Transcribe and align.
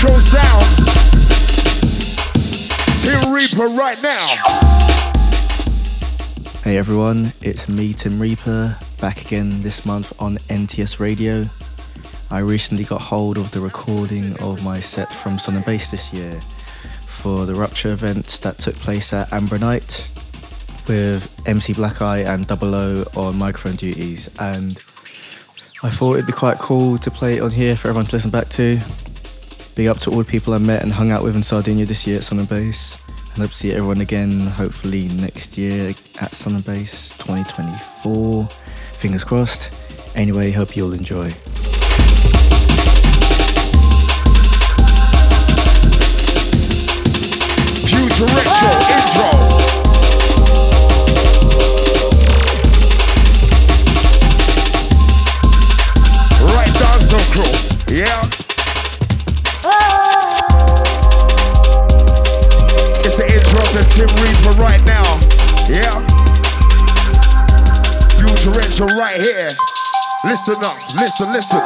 Retro 0.00 0.18
sounds. 0.20 0.76
Tim 3.02 3.34
Reaper 3.34 3.66
right 3.76 3.98
now. 4.00 4.36
Hey 6.62 6.78
everyone, 6.78 7.32
it's 7.40 7.68
me, 7.68 7.92
Tim 7.92 8.20
Reaper, 8.20 8.78
back 9.00 9.22
again 9.22 9.60
this 9.62 9.84
month 9.84 10.12
on 10.20 10.36
NTS 10.36 11.00
Radio. 11.00 11.46
I 12.30 12.38
recently 12.40 12.84
got 12.84 13.02
hold 13.02 13.38
of 13.38 13.50
the 13.50 13.58
recording 13.58 14.38
of 14.40 14.62
my 14.62 14.78
set 14.78 15.12
from 15.12 15.36
Sun 15.36 15.56
and 15.56 15.64
Bass 15.64 15.90
this 15.90 16.12
year 16.12 16.40
for 17.00 17.44
the 17.44 17.54
Rupture 17.56 17.90
event 17.90 18.38
that 18.42 18.58
took 18.58 18.76
place 18.76 19.12
at 19.12 19.28
Ambra 19.30 19.58
Night 19.58 20.12
with 20.86 21.28
MC 21.44 21.72
Black 21.72 22.00
Eye 22.00 22.18
and 22.18 22.46
Double 22.46 22.72
O 22.72 23.04
on 23.16 23.36
microphone 23.36 23.74
duties. 23.74 24.30
And 24.38 24.78
I 25.82 25.90
thought 25.90 26.14
it'd 26.14 26.26
be 26.26 26.32
quite 26.32 26.58
cool 26.58 26.98
to 26.98 27.10
play 27.10 27.38
it 27.38 27.40
on 27.40 27.50
here 27.50 27.74
for 27.74 27.88
everyone 27.88 28.06
to 28.06 28.12
listen 28.12 28.30
back 28.30 28.48
to. 28.50 28.80
Big 29.78 29.86
up 29.86 30.00
to 30.00 30.10
all 30.10 30.18
the 30.18 30.24
people 30.24 30.54
I 30.54 30.58
met 30.58 30.82
and 30.82 30.90
hung 30.90 31.12
out 31.12 31.22
with 31.22 31.36
in 31.36 31.42
Sardinia 31.44 31.86
this 31.86 32.04
year 32.04 32.16
at 32.16 32.24
Sun 32.24 32.40
and 32.40 32.48
Bass. 32.48 32.98
And 33.34 33.42
hope 33.42 33.50
to 33.52 33.56
see 33.56 33.70
everyone 33.70 34.00
again, 34.00 34.40
hopefully 34.40 35.06
next 35.06 35.56
year 35.56 35.94
at 36.20 36.34
Sun 36.34 36.56
and 36.56 36.64
Bass 36.64 37.10
2024. 37.18 38.46
Fingers 38.96 39.22
crossed. 39.22 39.70
Anyway, 40.16 40.50
hope 40.50 40.74
you'll 40.74 40.94
enjoy. 40.94 41.30
Future 47.86 48.24
intro. 48.26 49.37
Tim 63.98 64.06
Reaper 64.06 64.54
right 64.62 64.80
now. 64.84 65.02
Yeah. 65.68 65.98
Future 68.16 68.50
Retro 68.50 68.86
right 68.86 69.20
here. 69.20 69.50
Listen 70.24 70.54
up, 70.62 70.78
listen, 70.94 71.32
listen. 71.32 71.58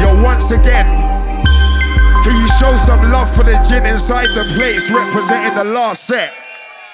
Yo, 0.00 0.22
once 0.24 0.50
again, 0.50 0.86
can 2.24 2.40
you 2.40 2.48
show 2.58 2.74
some 2.86 3.02
love 3.12 3.28
for 3.36 3.44
the 3.44 3.62
gin 3.68 3.84
inside 3.84 4.28
the 4.28 4.50
place 4.54 4.90
representing 4.90 5.54
the 5.54 5.64
last 5.64 6.04
set? 6.04 6.32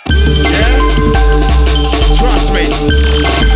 Yeah? 0.08 0.76
Trust 2.18 2.52
me. 2.52 3.51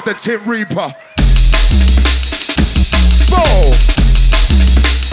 Of 0.00 0.04
the 0.04 0.14
Tim 0.14 0.40
Reaper. 0.48 0.94
Boom. 3.28 3.72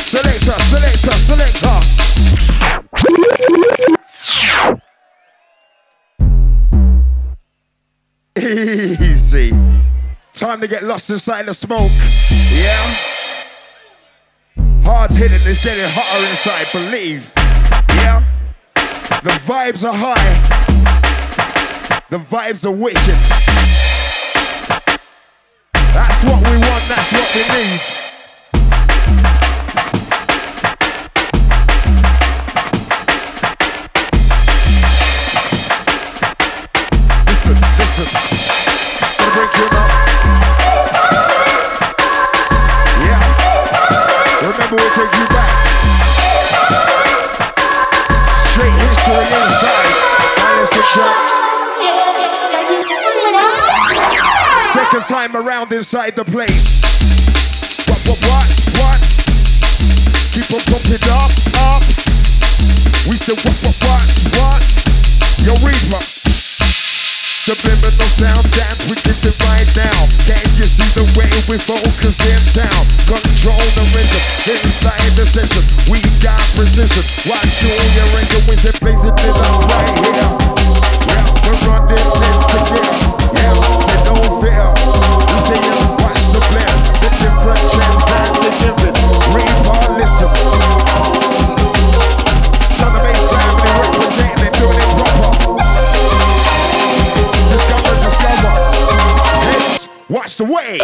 Selector, 0.05 0.57
selector, 0.63 1.11
selector. 1.27 1.79
Easy. 9.03 9.51
Time 10.33 10.61
to 10.61 10.67
get 10.67 10.83
lost 10.83 11.09
inside 11.09 11.47
the 11.47 11.53
smoke. 11.53 11.91
Yeah. 12.53 12.95
Hard 14.83 15.11
hitting 15.11 15.41
is 15.47 15.63
getting 15.63 15.83
hotter 15.87 16.25
inside, 16.29 16.67
believe. 16.71 17.31
Yeah. 17.89 18.23
The 19.23 19.31
vibes 19.45 19.83
are 19.83 19.95
high. 19.95 20.57
The 22.09 22.17
vibes 22.19 22.65
are 22.65 22.71
wicked. 22.71 23.56
What 26.27 26.43
we 26.43 26.57
want, 26.57 26.83
that's 26.89 27.13
what 27.13 27.35
we 27.35 27.63
need. 27.63 27.96
Around 55.67 55.77
inside 55.77 56.15
the 56.15 56.25
place. 56.25 56.81
What, 57.87 57.99
what, 58.07 58.19
what, 58.27 58.47
what? 58.79 58.99
Keep 60.31 60.51
on 60.53 60.63
pumping 60.67 61.03
up, 61.11 61.31
up. 61.63 61.83
We 63.07 63.15
still 63.17 63.35
what, 63.43 63.57
what, 63.63 63.75
what, 63.83 64.03
what? 64.37 64.63
Yo, 65.43 65.53
Reaper. 65.65 66.03
Subliminal 67.47 68.11
sound 68.19 68.43
dance, 68.51 68.83
we 68.91 68.95
get 69.07 69.23
it 69.23 69.37
right 69.47 69.69
now. 69.75 70.07
Can't 70.27 70.51
you 70.59 70.67
see 70.67 70.89
the 70.99 71.07
way 71.15 71.31
we 71.47 71.57
focus 71.57 72.19
in 72.27 72.41
down? 72.51 72.83
Control 73.07 73.67
the 73.75 73.85
rhythm 73.95 74.23
inside 74.51 75.15
the 75.15 75.25
session. 75.25 75.63
We 75.89 76.01
got 76.19 76.43
precision. 76.55 77.03
Watch 77.29 77.63
your 77.63 77.79
ring 78.15 78.27
and 78.35 78.47
wins 78.47 78.65
and 78.65 78.75
plays 78.83 79.03
it 79.03 79.15
in 79.23 79.31
us 79.31 79.57
right 79.71 80.39
here. 80.43 80.46
Way. 100.57 100.79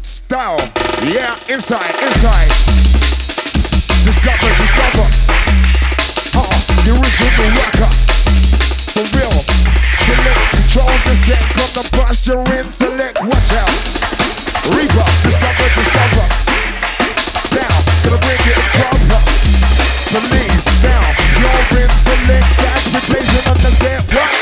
Style. 0.00 0.56
Yeah, 1.04 1.36
inside, 1.48 1.94
inside. 2.00 2.50
Discover, 4.06 4.50
discover. 4.56 5.06
Uh, 6.32 6.56
the 6.84 6.92
original 6.96 7.50
rocker. 7.60 7.92
For 8.96 9.04
real. 9.16 9.36
Select, 10.06 10.40
control 10.56 10.94
the 11.04 11.14
set. 11.26 11.44
Come 11.52 11.86
bust 11.92 12.26
your 12.26 12.40
intellect. 12.56 13.20
Watch 13.20 13.52
out. 13.60 13.76
Reaper, 14.74 15.04
discover, 15.22 15.68
discover. 15.76 16.39
Believe 20.10 20.64
now, 20.82 21.06
your 21.38 21.54
intellect 21.78 22.48
that's 22.58 22.90
replacing 22.92 23.46
understand 23.48 24.02
what? 24.10 24.34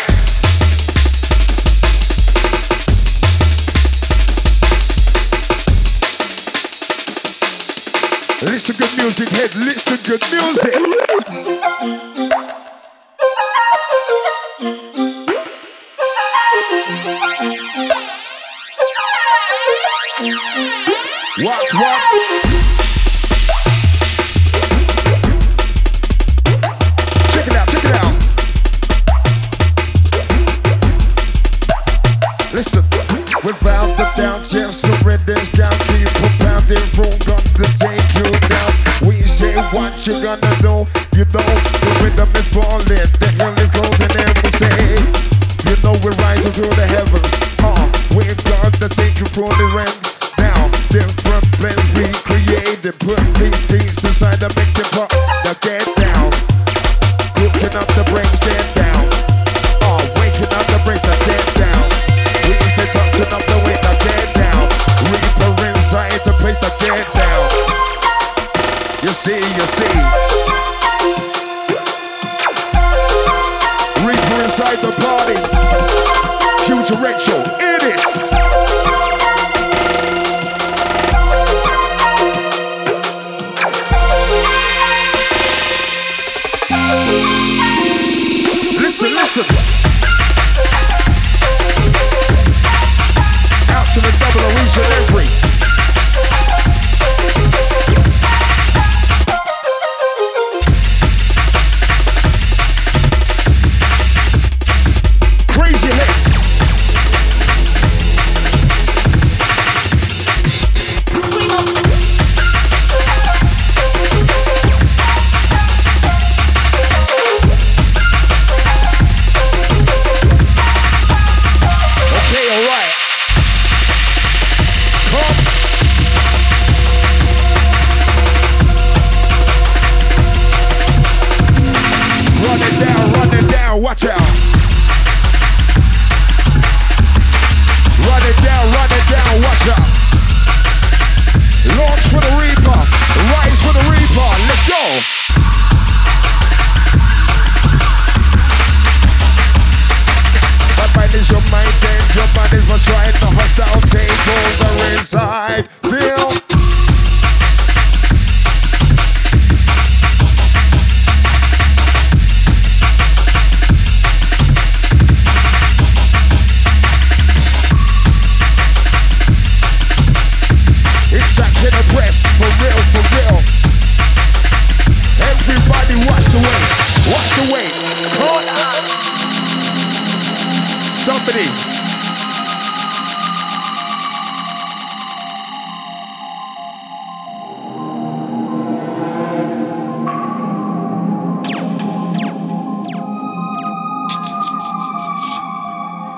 Listen 8.51 8.75
to 8.77 8.81
good 8.81 8.97
music, 8.97 9.29
head, 9.29 9.55
listen 9.57 9.99
to 9.99 10.17
good 10.17 10.23
music. 10.33 11.05
you 40.09 40.23
gonna 40.25 40.41
do, 40.65 40.73
you 41.13 41.25
know 41.37 41.53
the 41.85 41.93
rhythm 42.01 42.33
is 42.33 42.49
falling, 42.49 42.89
the 42.89 43.29
hill 43.37 43.53
is 43.61 43.69
golden, 43.77 44.09
we 44.41 44.51
say, 44.57 44.97
you 45.69 45.77
know 45.85 45.93
we're 46.01 46.17
rising 46.25 46.53
through 46.57 46.73
the 46.81 46.87
heavens. 46.89 47.29
Uh, 47.61 47.85
we're 48.17 48.41
gonna 48.49 48.89
take 48.89 49.21
you 49.21 49.29
through 49.29 49.53
the 49.53 49.69
ranks. 49.77 50.33
Now, 50.39 50.65
different 50.89 51.45
plans 51.61 51.85
we 51.93 52.09
created, 52.25 52.97
put 53.01 53.21
these 53.37 53.61
beats 53.69 54.01
inside 54.01 54.41
the 54.41 54.49
mixing 54.57 54.89
pot. 54.97 55.13
Now 55.13 55.18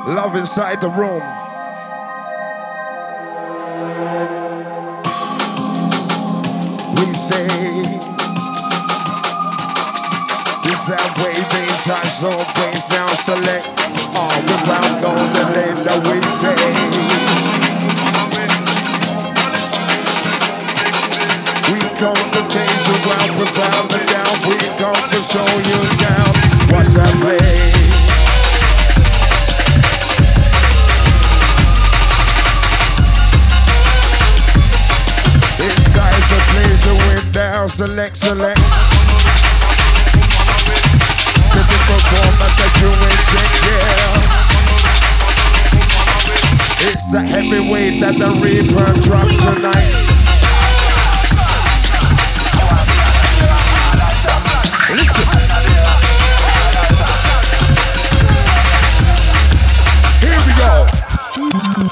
Love 0.07 0.35
inside 0.35 0.81
the 0.81 0.89
room. 0.89 1.21
We 6.97 7.13
say 7.29 7.47
this 10.65 10.83
that 10.89 11.13
waving 11.21 11.75
touch 11.85 12.09
so 12.17 12.33
bass 12.57 12.89
now 12.89 13.09
select 13.29 13.69
all 14.17 14.41
around 14.57 15.05
on 15.05 15.33
the 15.37 15.45
name 15.53 15.85
that 15.85 16.01
we 16.01 16.17
say. 16.41 16.57
We 21.69 21.79
come 22.01 22.17
to 22.17 22.41
change 22.49 22.81
ground 23.05 23.33
without 23.39 23.87
the 23.91 24.01
down. 24.09 24.35
We 24.49 24.57
come 24.81 25.03
to 25.13 25.21
show 25.23 25.51
you 25.69 25.81
down. 26.01 26.33
Watch 26.73 26.89
that 26.97 27.15
play. 27.21 27.80
Select, 37.69 38.17
select. 38.19 38.61
Different 41.51 41.85
performance 41.89 42.57
that 42.61 42.73
you 42.81 42.91
inject, 43.09 43.55
yeah. 43.65 44.11
It's 46.91 47.07
the 47.11 47.21
heavyweight 47.21 48.01
that 48.03 48.19
the 48.19 48.31
Reaper 48.41 48.93
drops 49.01 49.41
tonight. 49.41 49.91
Listen. 54.91 55.25
Here 60.21 60.41
we 60.47 60.53
go. 61.87 61.90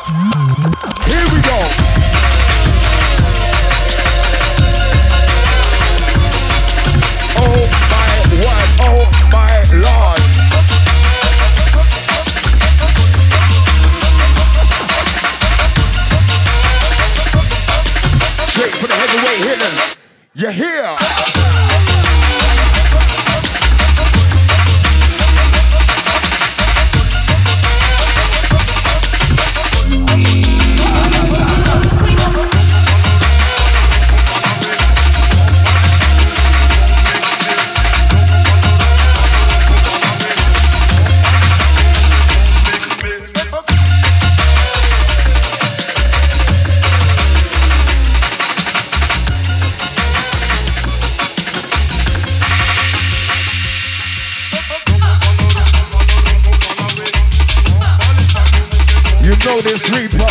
Know 59.48 59.60
this 59.62 59.80
Reaper. 59.90 60.28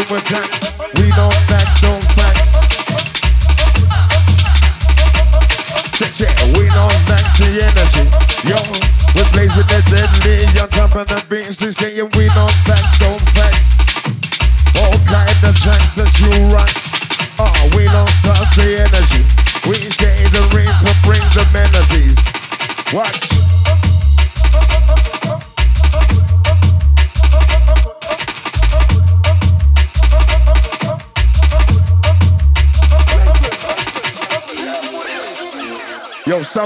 Attack. 0.00 0.48
We 0.96 1.10
don't 1.12 1.40
back, 1.46 1.68
don't 1.82 2.02
facts. 2.16 2.56
We 6.56 6.66
don't 6.72 7.00
back 7.06 7.26
the 7.36 7.48
energy. 7.68 8.04
Yo, 8.48 8.56
we're 9.14 9.30
blazing 9.32 9.68
the 9.68 9.80
deadly. 9.92 10.46
On 10.60 10.68
top 10.70 10.96
of 10.96 11.06
the 11.08 11.22
beats, 11.28 11.58
they 11.58 11.70
saying 11.70 12.08
we 12.16 12.28
don't 12.32 12.56
back, 12.64 12.84
don't 12.98 13.20
facts. 13.36 13.76
All 14.80 14.96
kind 15.04 15.44
of 15.44 15.54
tracks 15.60 15.94
that 15.96 16.10
you 16.18 16.32
rock. 16.54 16.72
Oh, 17.38 17.44
ah, 17.44 17.76
we 17.76 17.84
don't 17.84 18.08
stop 18.24 18.48
the 18.56 18.80
energy. 18.80 19.22
We 19.68 19.76
say 20.00 20.16
the 20.32 20.42
Reaper 20.56 20.96
bring 21.04 21.24
the 21.36 21.44
melodies. 21.52 22.16
Watch. 22.94 23.39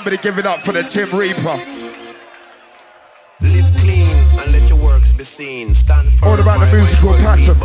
Somebody 0.05 0.23
give 0.23 0.39
it 0.39 0.45
up 0.45 0.61
for 0.61 0.73
the 0.73 0.83
Tim 0.83 1.09
Reaper. 1.19 1.57
Live 3.41 3.75
clean 3.79 4.07
and 4.39 4.53
let 4.53 4.69
your 4.69 4.77
works 4.77 5.15
be 5.15 5.25
seen. 5.25 5.73
Stand 5.73 6.13
firm. 6.13 6.29
All 6.29 6.39
about 6.39 6.61
the 6.61 6.77
musical 6.77 7.15
pattern. 7.15 7.57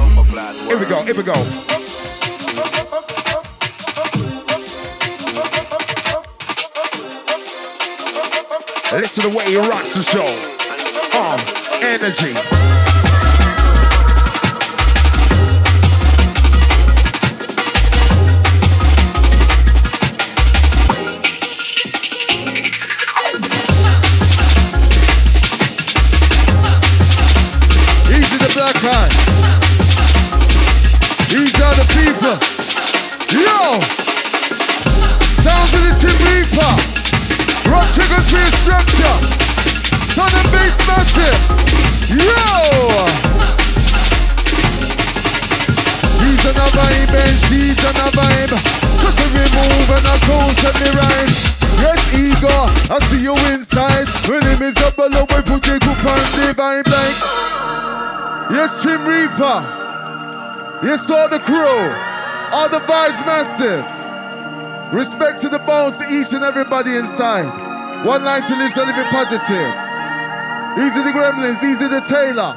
Here 0.65 0.79
we 0.79 0.85
go, 0.85 1.03
here 1.03 1.15
we 1.15 1.23
go. 1.23 1.33
Listen 8.93 9.23
to 9.23 9.29
the 9.29 9.35
way 9.37 9.45
he 9.45 9.57
rocks 9.57 9.95
the 9.95 10.03
show. 10.03 10.23
Um, 11.19 11.39
energy. 11.83 12.88
Yes, 58.51 58.81
Tim 58.81 59.05
Reaper. 59.05 59.61
Yes, 60.83 61.09
all 61.09 61.29
the 61.29 61.39
crew. 61.39 61.81
All 62.51 62.67
the 62.67 62.79
vibes 62.79 63.23
massive. 63.25 63.85
Respect 64.93 65.41
to 65.41 65.49
the 65.49 65.59
bones 65.59 65.97
to 65.99 66.05
each 66.05 66.33
and 66.33 66.43
everybody 66.43 66.95
inside. 66.95 67.45
One 68.03 68.23
line 68.23 68.41
to 68.43 68.55
live, 68.55 68.71
so 68.71 68.83
living 68.83 69.03
positive. 69.11 69.69
Easy 70.79 71.01
the 71.03 71.11
Gremlinz, 71.11 71.63
easy 71.63 71.87
the 71.87 72.01
Taylor. 72.07 72.55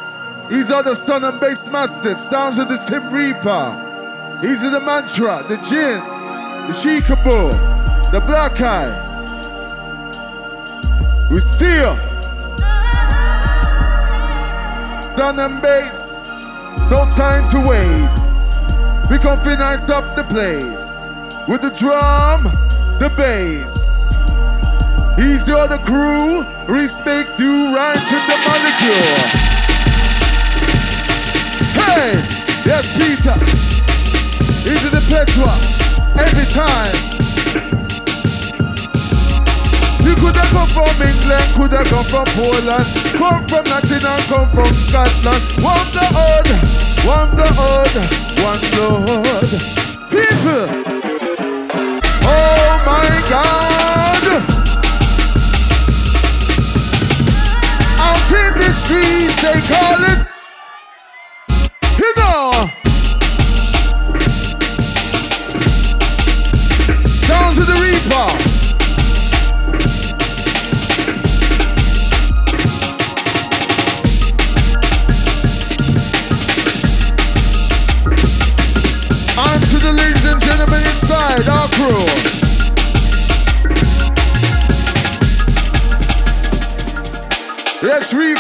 Easy 0.51 0.73
are 0.73 0.83
the 0.83 0.95
Sun 0.95 1.25
and 1.25 1.39
Bass 1.41 1.67
Massive. 1.67 2.19
Sounds 2.21 2.59
of 2.59 2.69
the 2.69 2.79
Tim 2.79 3.13
Reaper. 3.13 4.41
Easy 4.45 4.71
the 4.71 4.81
Mantra, 4.81 5.45
the 5.49 5.57
Jin, 5.59 6.01
the 6.69 6.73
Shikaboo, 6.73 7.53
the 8.13 8.21
Black 8.21 8.61
Eye. 8.61 9.11
We 11.31 11.41
see 11.41 11.77
you. 11.77 12.12
Sun 15.17 15.39
and 15.39 15.61
Bass. 15.61 16.41
No 16.91 17.05
time 17.15 17.49
to 17.51 17.61
waste. 17.61 19.11
We 19.11 19.19
can 19.19 19.39
finance 19.39 19.89
up 19.89 20.05
the 20.17 20.25
place 20.25 21.49
with 21.49 21.61
the 21.61 21.71
drum, 21.79 22.45
the 22.99 23.13
bass. 23.17 23.69
He's 25.17 25.49
on 25.51 25.69
the 25.69 25.79
crew, 25.85 26.43
respect 26.67 27.37
due 27.37 27.75
right 27.77 27.95
to 27.95 28.17
the 28.29 28.37
molecule. 28.49 29.53
Hey, 31.77 32.15
yes, 32.65 32.89
Peter. 32.97 33.37
Easy 34.65 34.89
the 34.89 35.03
Petra, 35.09 35.53
every 36.25 36.47
time. 36.53 37.12
Could 40.23 40.37
have 40.37 40.51
come 40.55 40.69
from 40.69 40.95
England, 41.03 41.47
could 41.59 41.73
have 41.75 41.87
come 41.91 42.07
from 42.07 42.27
Poland, 42.39 42.87
come 43.19 43.43
from 43.51 43.65
Nottingham, 43.67 44.21
come 44.31 44.49
from 44.55 44.73
Scotland. 44.73 45.43
One 45.59 45.89
the 45.91 46.07
odd, 46.15 46.49
one 47.03 47.31
the 47.35 47.49
odd, 47.59 47.95
one 48.39 48.63
Lord. 48.79 49.51
People, 50.15 50.71
oh 52.23 52.71
my 52.87 53.11
God! 53.29 54.25
Out 58.07 58.31
in 58.43 58.53
the 58.63 58.71
streets, 58.85 59.37
they 59.43 59.59
call 59.67 60.01
it, 60.13 60.21
you 61.99 62.11
know. 62.17 62.71
Sounds 67.27 67.59
of 67.59 67.67
the 67.67 67.75
Reaper. 67.83 68.42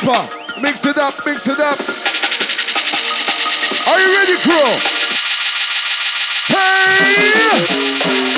proper. 0.03 0.61
Mix 0.61 0.85
it 0.85 0.99
up, 0.99 1.15
mix 1.25 1.47
it 1.47 1.61
up. 1.61 1.79
Are 3.89 3.99
you 4.01 4.17
ready, 4.17 4.37
crew? 4.43 4.79
Hey! 6.49 8.32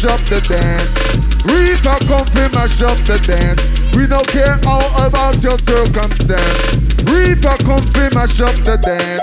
The 0.00 0.40
dance. 0.48 1.44
Rita 1.44 1.98
come 2.06 2.24
fi 2.28 2.48
mash 2.54 2.80
up 2.80 2.96
the 3.04 3.18
dance. 3.26 3.60
We 3.94 4.06
don't 4.06 4.26
care 4.28 4.58
all 4.66 5.06
about 5.06 5.42
your 5.42 5.58
circumstance. 5.58 7.04
Rita 7.04 7.56
come 7.64 7.82
fi 7.92 8.08
mash 8.14 8.40
up 8.40 8.54
the 8.64 8.78
dance. 8.80 9.22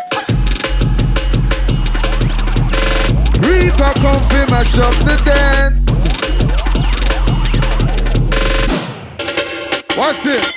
Rita 3.39 3.93
come 4.01 4.21
fi 4.29 4.45
mash 4.51 4.77
up 4.77 4.93
the 5.03 5.15
dance. 5.25 5.81
Watch 9.97 10.23
this. 10.23 10.56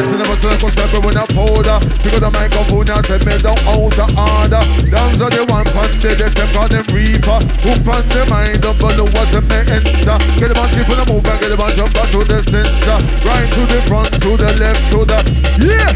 The 0.00 0.06
best 0.06 0.16
in 0.16 0.24
the 0.24 0.36
circle 0.40 0.70
step 0.72 0.92
with 1.04 1.20
a 1.20 1.24
powder 1.28 1.76
Because 2.00 2.24
the 2.24 2.30
microphone 2.32 2.88
and 2.88 3.04
send 3.04 3.20
me 3.20 3.36
down 3.36 3.60
out 3.68 3.98
of 4.00 4.08
order 4.16 4.64
Dance 4.88 5.20
are 5.20 5.28
the 5.28 5.44
one 5.52 5.68
pan 5.76 5.92
the 6.00 6.16
they 6.16 6.30
step 6.32 6.56
on 6.56 6.72
them 6.72 6.88
reaper 6.88 7.36
Who 7.60 7.76
pan 7.84 8.08
the 8.08 8.24
mind 8.32 8.64
up 8.64 8.80
but 8.80 8.96
the 8.96 9.04
what 9.04 9.28
them 9.28 9.44
they 9.52 9.60
enter 9.68 10.16
Get 10.40 10.48
them 10.48 10.56
on 10.56 10.72
keep 10.72 10.88
on 10.88 10.96
the 10.96 11.04
move 11.04 11.28
and 11.28 11.36
get 11.36 11.52
them 11.52 11.60
on 11.60 11.76
jump 11.76 11.92
back 11.92 12.08
to 12.16 12.24
the 12.24 12.40
center 12.48 12.96
Right 13.28 13.48
to 13.52 13.62
the 13.68 13.80
front, 13.84 14.08
to 14.24 14.40
the 14.40 14.48
left, 14.56 14.80
to 14.88 15.04
the 15.04 15.20
Yeah! 15.68 15.92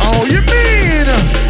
Oh 0.00 0.24
you 0.24 0.40
mean? 0.48 1.43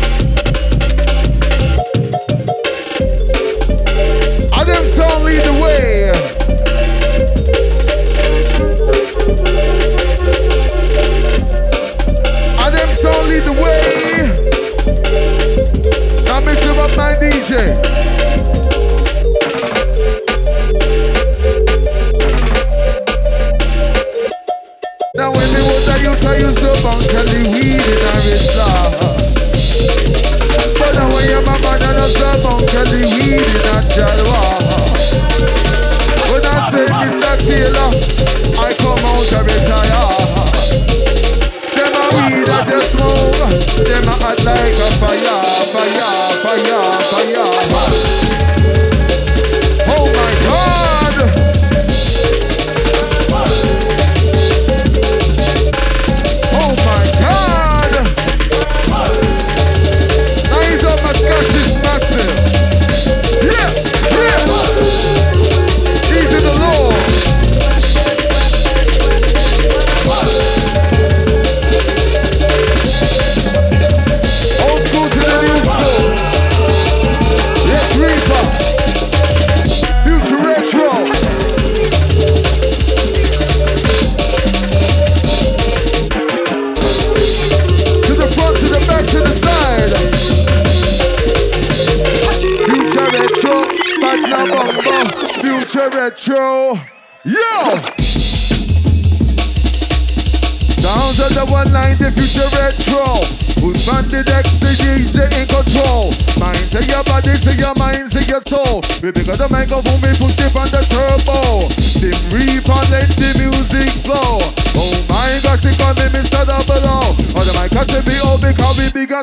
Now, 16.75 16.85
Up 16.85 16.97
my 16.97 17.15
DJ. 17.15 17.75
Now 25.15 25.31
when 25.31 25.47
they 25.55 25.63
was 25.63 25.87
a 25.87 25.97
youth, 26.03 26.27
I 26.27 26.35
used 26.43 26.59
to 26.59 26.75
bunk 26.83 27.07
Kelly 27.11 27.47
weed 27.55 27.79
in 27.79 28.01
a 28.03 28.15
resort. 28.27 28.91
But 30.79 30.91
now 30.99 31.07
when 31.15 31.25
you're 31.31 31.47
my 31.47 31.55
man, 31.63 31.79
I 31.79 31.95
used 32.03 32.19
to 32.19 32.31
bunk 32.43 32.67
Kelly 32.71 33.07
weed 33.07 33.39
in 33.39 33.63
a 33.71 33.79
jalwa. 33.95 34.41
When 36.27 36.43
I 36.43 36.59
say 36.75 36.87
Mr. 36.91 37.35
Taylor, 37.47 37.91
I 38.59 38.75
come 38.83 38.99
out 39.07 39.23
to 39.31 39.39
retire 39.47 40.07
Them 41.75 41.95
a 41.95 42.05
weed 42.15 42.49
I 42.49 42.71
just 42.71 42.91
smoke 42.97 43.39
Them 43.87 44.09
a 44.09 44.15
hot 44.19 44.39
like 44.47 44.75
a 44.75 44.89
fire, 44.99 45.43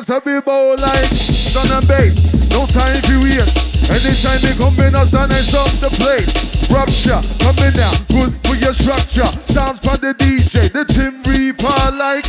big 0.00 0.08
and 0.08 0.24
be 0.24 0.40
bow 0.40 0.74
like 0.80 1.12
sun 1.12 1.68
and 1.68 1.86
bass. 1.86 2.48
No 2.50 2.64
time 2.64 2.96
to 2.96 3.14
wait. 3.20 3.44
Anytime 3.92 4.40
they 4.40 4.56
come 4.56 4.72
in, 4.80 4.94
us 4.96 5.12
and 5.12 5.28
I 5.28 5.36
up 5.36 5.68
the 5.84 5.92
place. 6.00 6.70
Rupture, 6.72 7.20
coming 7.44 7.76
out, 7.76 8.00
good 8.08 8.32
for 8.46 8.56
your 8.56 8.72
structure. 8.72 9.28
Sounds 9.52 9.80
for 9.80 9.98
the 9.98 10.14
DJ, 10.14 10.72
the 10.72 10.84
Tim 10.86 11.20
Reaper 11.28 11.96
like. 11.96 12.24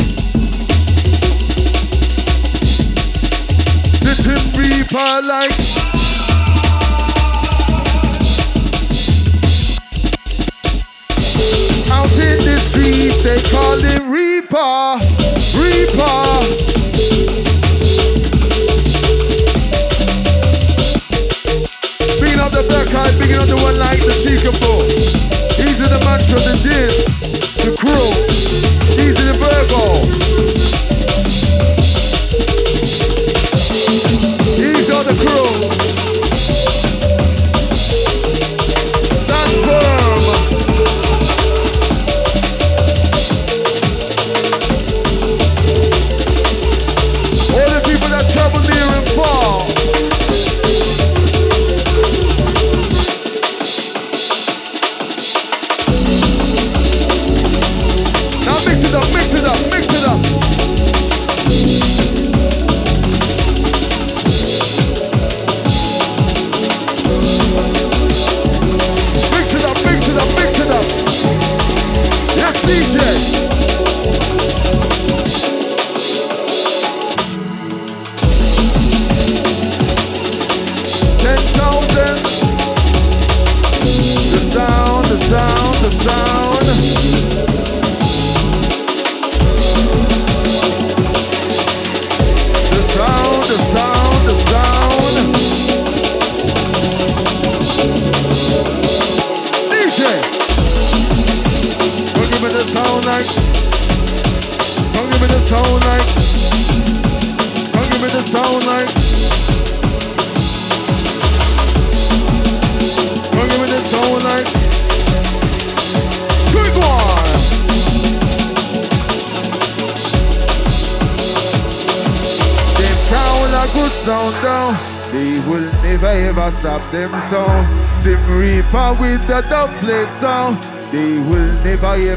The 4.04 4.14
Tim 4.20 4.44
Reaper 4.60 5.28
like. 5.28 5.63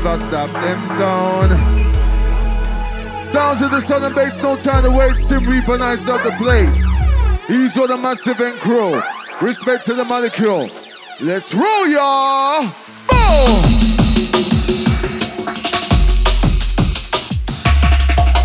Never 0.07 0.25
stop 0.27 0.53
them 0.53 0.87
sound. 0.99 1.53
Sounds 3.33 3.63
of 3.63 3.71
the 3.73 3.81
sun 3.81 4.05
and 4.05 4.15
bass, 4.15 4.37
no 4.41 4.57
time 4.57 4.85
to 4.85 4.91
waste. 4.91 5.29
Tim 5.29 5.45
Reaper 5.49 5.79
nice 5.79 6.07
up 6.07 6.23
the 6.23 6.31
place. 6.33 6.77
He's 7.49 7.77
on 7.77 7.91
a 7.91 7.97
massive 7.97 8.41
and 8.41 8.59
crew. 8.61 9.03
Respect 9.41 9.85
to 9.87 9.95
the 9.95 10.05
molecule. 10.05 10.71
Let's 11.21 11.53
roll, 11.55 11.89
y'all. 11.89 12.63
Boom! 13.09 13.63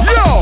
Yo! 0.08 0.41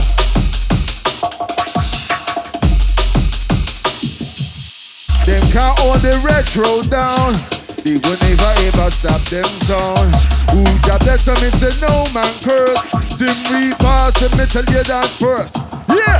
Them 5.25 5.51
can't 5.51 5.79
hold 5.79 6.01
the 6.01 6.21
retro 6.23 6.81
down. 6.89 7.58
They 7.83 7.95
will 7.95 8.19
never 8.19 8.53
ever 8.67 8.91
stop 8.91 9.21
them 9.31 9.47
sound. 9.63 10.11
Who 10.51 10.63
job 10.83 10.99
bless 10.99 11.23
them 11.23 11.39
is 11.39 11.55
the 11.63 11.71
no 11.87 12.03
man 12.11 12.33
curse. 12.43 12.81
Tim 13.15 13.31
Reaper, 13.47 14.11
let 14.19 14.31
me 14.35 14.45
tell 14.51 14.67
you 14.67 14.83
that 14.83 15.07
first. 15.15 15.55
Yeah! 15.87 16.19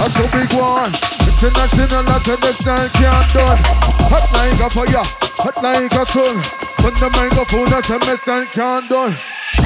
That's 0.00 0.16
a 0.16 0.24
big 0.32 0.48
one. 0.56 0.92
International, 1.28 2.04
that's 2.08 2.28
a 2.28 2.52
style 2.56 2.88
can't 2.96 3.28
done. 3.36 3.58
Hot 4.08 4.24
like 4.32 4.60
a 4.64 4.68
fire, 4.72 5.04
hot 5.36 5.56
like 5.60 5.92
a 5.92 6.04
sun. 6.08 6.40
When 6.80 6.94
the 6.96 7.12
microphone, 7.12 7.68
that's 7.68 7.90
a 7.90 7.98
mess 8.08 8.24
that 8.24 8.48
can't 8.56 8.88
done. 8.88 9.12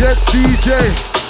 Yes, 0.02 0.18
DJ, 0.34 0.74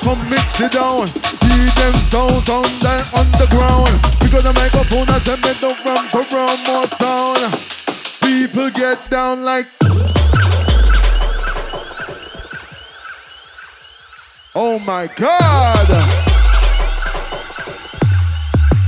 come 0.00 0.20
mix 0.32 0.60
it 0.60 0.72
down. 0.72 1.06
See 1.08 1.68
them 1.76 1.94
sounds 2.08 2.48
on 2.48 2.64
the 2.80 2.96
underground. 3.12 3.92
Because 4.24 4.44
the 4.44 4.56
microphone 4.56 5.08
has 5.12 5.28
a 5.28 5.36
metal 5.44 5.76
from 5.76 6.00
around 6.16 6.60
more 6.64 6.88
sound. 6.88 7.73
People 8.24 8.70
get 8.70 8.98
down 9.10 9.44
like. 9.44 9.66
Oh 14.56 14.78
my 14.86 15.06
God! 15.16 15.90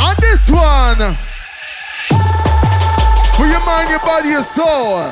On 0.00 0.14
this 0.20 0.48
one, 0.48 1.14
for 3.36 3.46
your 3.46 3.60
mind, 3.66 3.90
your 3.90 4.00
body, 4.00 4.28
your 4.30 4.44
soul. 4.44 5.04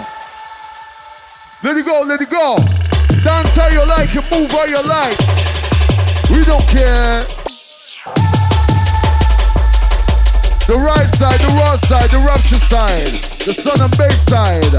Let 1.63 1.77
it 1.77 1.85
go, 1.85 2.05
let 2.07 2.21
it 2.21 2.31
go. 2.31 2.57
Dance 3.23 3.57
how 3.57 3.69
you 3.69 3.87
like 3.89 4.15
it, 4.15 4.25
move 4.31 4.51
how 4.51 4.65
you 4.65 4.83
like. 4.89 5.19
We 6.31 6.45
don't 6.45 6.67
care. 6.69 7.27
The 10.67 10.77
right 10.77 11.11
side, 11.17 11.41
the 11.41 11.53
raw 11.59 11.77
side, 11.77 12.11
the 12.11 12.19
rupture 12.19 12.57
side, 12.57 13.34
the 13.45 13.53
sun 13.53 13.77
and 13.77 13.93
bass 13.99 14.17
side. 14.25 14.73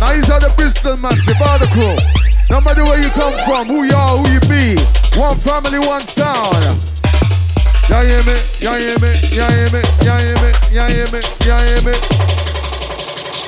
Now 0.00 0.16
these 0.16 0.30
are 0.32 0.40
the 0.40 0.48
Bristol 0.56 0.96
massive, 1.04 1.36
all 1.44 1.58
the 1.60 1.68
crew. 1.68 1.96
No 2.48 2.60
matter 2.64 2.82
where 2.84 2.96
you 2.96 3.10
come 3.12 3.36
from, 3.44 3.68
who 3.68 3.84
you 3.84 3.92
are, 3.92 4.16
who 4.16 4.24
you 4.32 4.40
be. 4.48 4.80
One 5.20 5.36
family, 5.44 5.78
one 5.78 6.00
sound. 6.00 6.80
Ya 7.92 8.00
hear 8.00 8.22
me, 8.24 8.36
ya 8.58 8.72
hear 8.80 8.96
me, 9.04 9.12
ya 9.36 9.48
hear 9.52 9.68
me, 9.68 9.82
ya 10.00 10.16
hear 10.16 10.36
me, 10.40 10.50
ya 10.72 10.88
hear 10.88 11.08
me, 11.12 11.20
ya 11.44 11.58
hear 11.60 11.82
me. 11.84 11.92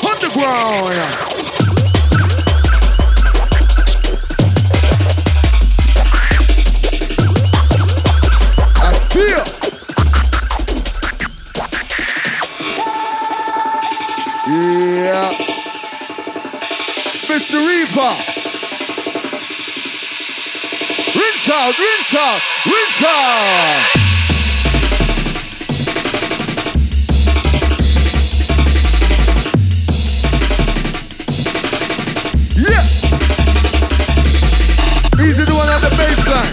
Underground. 0.05 1.01
Feel. 9.13 9.52
Yeah. 14.73 15.33
Mr. 17.29 17.61
Reaper. 17.61 18.15
Rinse 21.19 21.51
out, 21.51 21.79
rinse 21.79 22.15
out, 22.17 22.41
rinse 22.65 23.03
out. 23.05 24.03
Yeah. 32.57 32.83
Easy 35.23 35.45
the 35.45 35.55
one 35.55 35.69
at 35.69 35.81
the 35.83 35.91
baseline. 36.01 36.53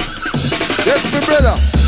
Yes, 0.85 1.13
my 1.13 1.19
brother. 1.25 1.78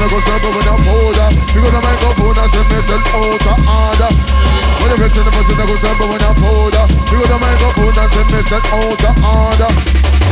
Person 0.00 0.08
to 0.08 0.08
go 0.08 0.20
stop 0.24 0.44
with 0.56 0.64
a 0.64 0.74
powder 0.80 1.28
Because 1.52 1.72
the 1.72 1.80
microphone 1.84 2.36
has 2.40 2.54
a 2.56 2.62
message 2.72 3.04
out 3.12 3.44
of 3.44 3.60
order. 3.68 4.12
When 4.80 4.88
the 4.88 4.96
person 4.96 5.24
never 5.28 5.42
to 5.44 5.54
go 5.60 5.76
stop 5.76 6.00
with 6.00 6.24
a 6.24 6.30
powder 6.40 6.84
Because 7.04 7.28
the 7.28 7.36
microphone 7.36 7.94
has 8.00 8.16
a 8.16 8.22
message 8.32 8.66
out 8.72 9.04
of 9.04 9.16
order. 9.28 9.70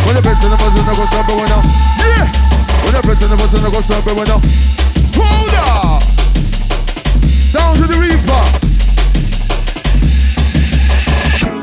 When 0.07 0.15
the 0.17 0.23
person 0.25 0.49
never 0.49 0.69
to 0.73 0.83
go 0.89 1.05
stop 1.05 1.29
with 1.29 1.53
a 1.53 1.61
Yeah! 2.01 2.25
When 2.85 2.93
the 2.97 3.03
person 3.05 3.29
never 3.29 3.45
to 3.45 3.69
go 3.69 3.81
stop 3.85 4.05
with 4.09 4.33
a 4.33 4.39
Powder! 5.13 6.01
Down 7.53 7.75
to 7.77 7.87
the 7.89 7.99
reaper 7.99 8.68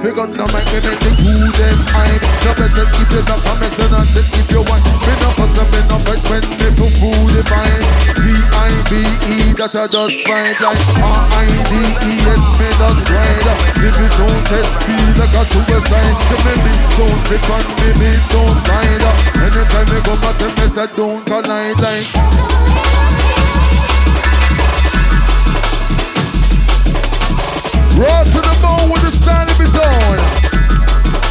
Pick 0.05 0.21
up 0.21 0.29
the 0.29 0.45
mic, 0.53 0.69
me 0.69 0.79
make 0.85 1.01
the 1.01 1.11
cool 1.17 1.49
them 1.57 1.79
hype 1.89 2.21
No 2.45 2.53
better 2.53 2.85
keep 2.93 3.09
it 3.09 3.25
up, 3.25 3.41
I'm 3.41 3.57
messing 3.57 3.89
on 3.89 4.05
it 4.05 4.37
if 4.37 4.53
you 4.53 4.61
want 4.61 4.85
Me 5.01 5.13
no 5.17 5.33
up, 5.33 5.49
me 5.49 5.81
no 5.89 5.97
fight 6.05 6.21
when 6.29 6.45
me 6.61 6.69
for 6.77 6.85
food 6.93 7.33
divine 7.33 7.81
B-I-B-E, 8.13 9.57
that 9.57 9.73
I 9.73 9.89
just 9.89 10.21
fight 10.29 10.61
like 10.61 10.77
R-I-D-E-S, 11.01 12.45
me 12.53 12.69
just 12.69 13.01
ride 13.09 13.49
If 13.81 13.97
it 13.97 14.13
don't 14.13 14.41
test, 14.45 14.73
feel 14.85 15.09
like 15.17 15.33
a 15.33 15.41
suicide. 15.41 16.17
So 16.21 16.37
me 16.37 16.53
beat 16.53 16.85
don't 17.01 17.17
slip 17.25 17.49
and 17.49 17.65
me 17.65 17.89
beat 17.97 18.21
don't 18.29 18.57
slide 18.61 19.05
Anytime 19.41 19.89
me 19.89 19.97
go 20.05 20.13
back 20.21 20.37
to 20.37 20.47
me, 20.53 20.65
that 20.77 20.93
don't 20.93 21.25
collide 21.25 21.81
like 21.81 22.34
Raw 27.95 28.23
to 28.25 28.41
the 28.41 28.57
bone 28.61 28.91
with 28.91 29.03
the 29.03 29.11
style 29.11 29.47
of 29.47 29.55
his 29.55 29.73
own. 29.73 30.17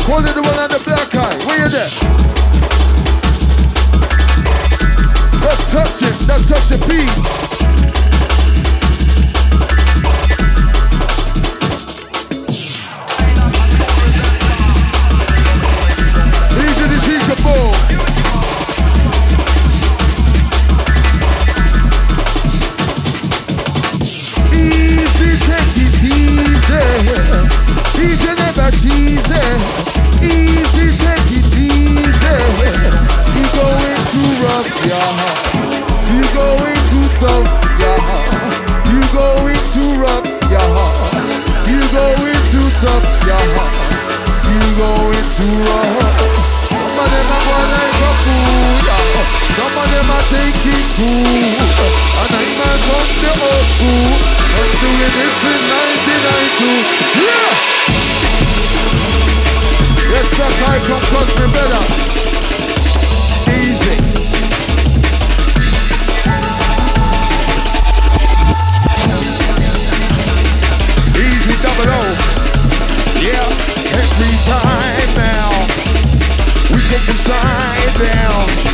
Call 0.08 0.24
it 0.24 0.34
the 0.34 0.40
one 0.40 0.58
on 0.58 0.70
the 0.70 0.80
black 0.80 1.14
eye. 1.14 1.36
Where 1.44 1.58
you 1.60 1.68
there? 1.68 1.90
Let's 5.44 5.70
touch 5.70 6.00
it. 6.00 6.26
Let's 6.26 6.48
touch 6.48 6.68
the 6.68 6.78
beat. 6.88 7.43
Cool. 50.94 51.02
And 51.02 52.30
a 52.30 52.70
the. 53.26 54.14
I'm 54.54 54.70
doing 54.78 55.10
1992. 55.66 56.70
Yeah! 57.18 57.50
I 60.14 60.78
better. 61.50 61.82
Easy. 63.58 63.98
Easy 71.18 71.54
double 71.58 71.90
O. 71.90 72.06
Yeah, 73.18 73.42
every 73.98 74.30
time 74.46 75.10
now. 75.18 75.50
We 76.70 76.78
side 77.18 77.94
down. 77.98 78.73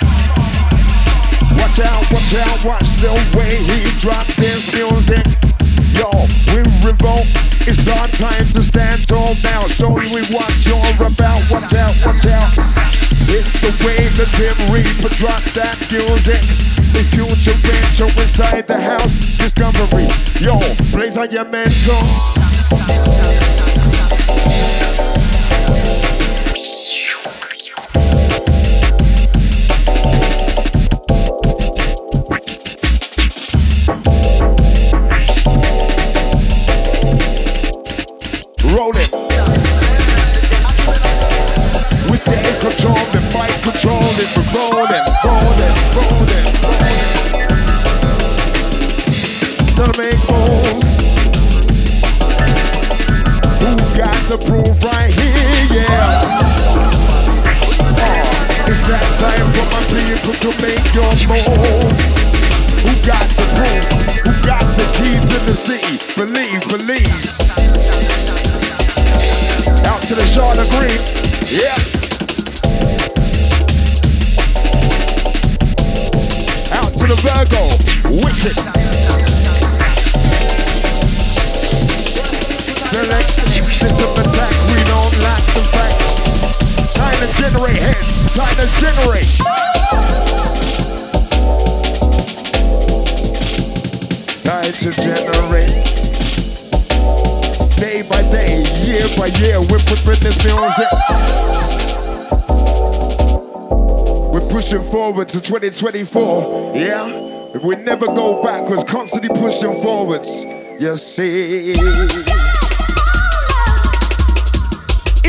Watch 1.71 1.87
out, 1.87 2.11
watch 2.11 2.35
out, 2.35 2.65
watch 2.65 2.89
the 2.99 3.15
way 3.31 3.47
he 3.47 3.79
drop 4.03 4.27
this 4.35 4.75
music. 4.75 5.23
Yo, 5.95 6.11
we 6.51 6.59
revolt. 6.83 7.23
It's 7.63 7.87
our 7.87 8.07
time 8.19 8.43
to 8.43 8.61
stand 8.61 9.07
tall 9.07 9.31
now. 9.39 9.61
Show 9.71 9.95
me 9.95 10.19
what 10.35 10.51
you're 10.67 11.07
about. 11.07 11.39
Watch 11.47 11.71
out, 11.71 11.95
watch 12.03 12.27
out. 12.27 12.51
It's 13.31 13.55
the 13.63 13.71
way 13.87 14.03
the 14.19 14.27
Tim 14.35 14.75
Reaper 14.75 15.15
drop 15.15 15.39
that 15.55 15.79
music. 15.87 16.43
The 16.91 17.07
future 17.07 17.55
retro 17.63 18.07
inside 18.19 18.67
the 18.67 18.75
house. 18.75 19.37
Discovery. 19.39 20.11
Yo, 20.43 20.59
blaze 20.91 21.15
on 21.15 21.31
your 21.31 21.45
mental. 21.45 22.30
Who 49.91 49.99
got 53.97 54.15
the 54.31 54.37
proof 54.39 54.71
right 54.87 55.11
here? 55.11 55.67
Yeah. 55.67 56.31
Uh, 57.51 58.15
that 58.87 59.03
time 59.19 59.51
for 59.51 59.67
my 59.67 59.83
people 59.91 60.31
to 60.31 60.55
make 60.63 60.79
your 60.95 61.11
move. 61.27 61.91
Who 62.87 62.93
got 63.03 63.27
the 63.35 63.43
proof? 63.51 63.83
Who 64.23 64.31
got 64.47 64.63
the 64.79 64.87
key 64.95 65.19
to 65.19 65.37
the 65.43 65.55
city? 65.59 65.99
Believe, 66.15 66.63
believe. 66.71 67.11
Out 69.91 69.99
to 70.07 70.15
the. 70.15 70.23
Yeah. 71.51 71.75
Out 76.79 76.95
to 76.95 77.07
the 77.07 77.15
Virgo. 77.19 77.67
Wicked. 78.23 78.80
To 105.31 105.39
2024, 105.39 106.75
yeah? 106.75 107.05
We 107.63 107.75
never 107.77 108.05
go 108.07 108.43
backwards, 108.43 108.83
constantly 108.83 109.29
pushing 109.29 109.81
forwards. 109.81 110.43
You 110.77 110.97
see. 110.97 112.50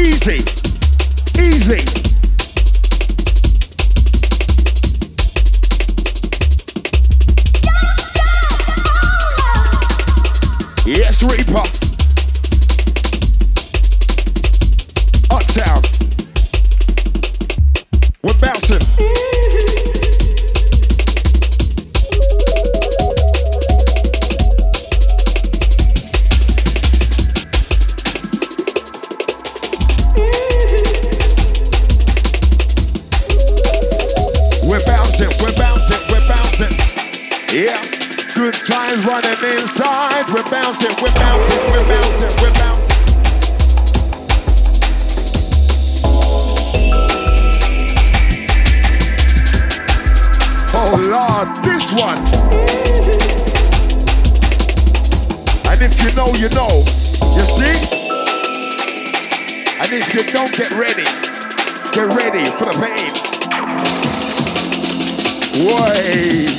Easy, 0.02 0.42
easy. 1.38 2.01
Oh 50.84 50.98
Lord, 50.98 51.46
this 51.62 51.92
one. 51.92 52.18
And 55.70 55.78
if 55.80 55.94
you 56.02 56.10
know, 56.18 56.26
you 56.34 56.50
know. 56.58 56.82
You 57.38 57.44
see? 57.54 57.70
And 59.78 59.92
if 59.92 60.12
you 60.12 60.24
don't 60.32 60.50
get 60.50 60.72
ready, 60.72 61.06
get 61.94 62.10
ready 62.18 62.44
for 62.58 62.66
the 62.66 62.74
pain. 62.82 63.14
Wait. 65.62 66.50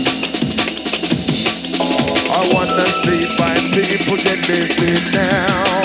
I 2.32 2.48
wanna 2.56 2.88
see 3.04 3.28
my 3.38 3.56
people 3.76 4.16
get 4.24 4.40
busy 4.48 4.96
now. 5.12 5.84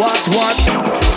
What, 0.00 0.18
what? 0.28 1.09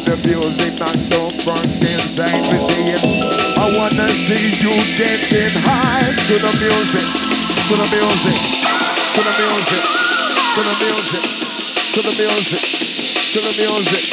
The 0.00 0.16
music, 0.26 0.74
not 0.80 0.96
so 0.96 1.28
front 1.44 1.66
inside 1.80 2.40
with 2.50 2.66
it. 2.88 3.02
I 3.58 3.66
wanna 3.78 4.08
see 4.08 4.58
you 4.58 4.74
getting 4.98 5.54
high 5.62 6.02
to 6.02 6.34
the 6.40 6.52
music, 6.58 7.06
to 7.68 7.74
the 7.78 7.86
music, 7.94 8.34
to 9.14 9.20
the 9.22 9.32
music, 9.38 9.82
to 10.56 10.60
the 10.64 10.74
music, 10.82 11.24
to 11.94 12.00
the 12.00 12.14
music, 12.16 12.62
to 13.30 13.38
the 13.44 13.52
music. 13.60 14.04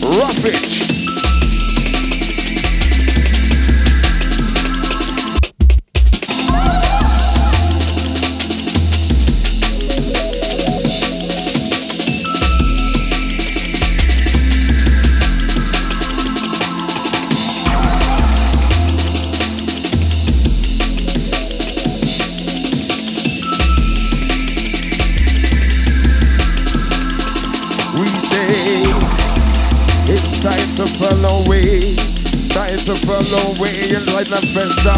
We 0.00 0.16
say 0.40 0.79
time 31.00 31.08
to 31.08 31.16
follow 31.16 31.48
way, 31.48 31.80
time 32.52 32.78
to 32.84 32.94
follow 33.08 33.54
way 33.56 33.72
and 33.96 34.04
light 34.12 34.28
the 34.28 34.40
festa. 34.52 34.92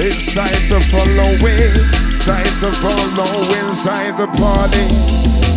It's 0.00 0.32
time 0.32 0.48
to 0.72 0.80
follow 0.88 1.28
way, 1.44 1.60
time 2.24 2.52
to 2.64 2.70
follow 2.80 3.68
inside 3.68 4.16
the 4.16 4.28
party. 4.40 4.88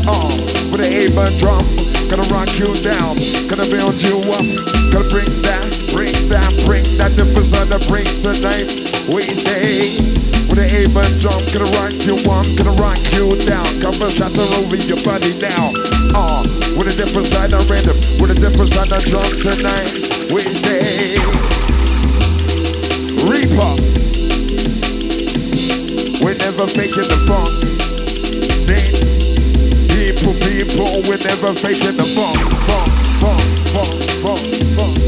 Oh, 0.08 0.36
with 0.72 0.84
the 0.84 1.08
A 1.08 1.40
drum, 1.40 1.64
gonna 2.10 2.28
rock 2.28 2.52
you 2.60 2.68
down, 2.84 3.16
gonna 3.48 3.68
build 3.72 3.96
you 4.04 4.20
up, 4.36 4.44
gonna 4.92 5.08
bring 5.08 5.32
that, 5.48 5.64
bring 5.96 6.14
that, 6.28 6.52
bring 6.66 6.84
that 6.98 7.16
the 7.16 7.80
bring 7.88 8.06
tonight. 8.24 8.68
We 9.16 9.22
say. 9.24 10.19
An 10.60 10.68
A-man 10.76 11.08
drum, 11.24 11.40
gonna 11.56 11.72
rock 11.80 11.96
you 12.04 12.20
up, 12.28 12.44
gonna 12.60 12.76
rock 12.84 13.00
you 13.16 13.32
down. 13.48 13.64
Come 13.80 13.96
and 14.04 14.12
shatter 14.12 14.44
over 14.60 14.76
your 14.76 15.00
body 15.08 15.32
now. 15.40 15.72
Uh, 16.12 16.44
with 16.76 16.92
a 16.92 16.96
different 17.00 17.32
side 17.32 17.56
of 17.56 17.64
rhythm, 17.72 17.96
with 18.20 18.36
a 18.36 18.36
different 18.36 18.68
side 18.68 18.92
of 18.92 19.00
drum 19.08 19.24
tonight. 19.40 19.88
We 20.36 20.44
say, 20.44 20.84
Reaper. 23.24 23.72
We're 26.28 26.36
never 26.44 26.68
faking 26.68 27.08
the 27.08 27.24
funk. 27.24 27.48
See? 28.68 28.84
People, 29.96 30.36
people, 30.44 30.92
we're 31.08 31.24
never 31.24 31.56
faking 31.56 31.96
the 31.96 32.04
funk, 32.04 32.36
funk, 32.68 32.92
funk, 33.24 33.40
funk, 33.72 33.96
funk, 34.28 34.44
funk. 34.76 35.00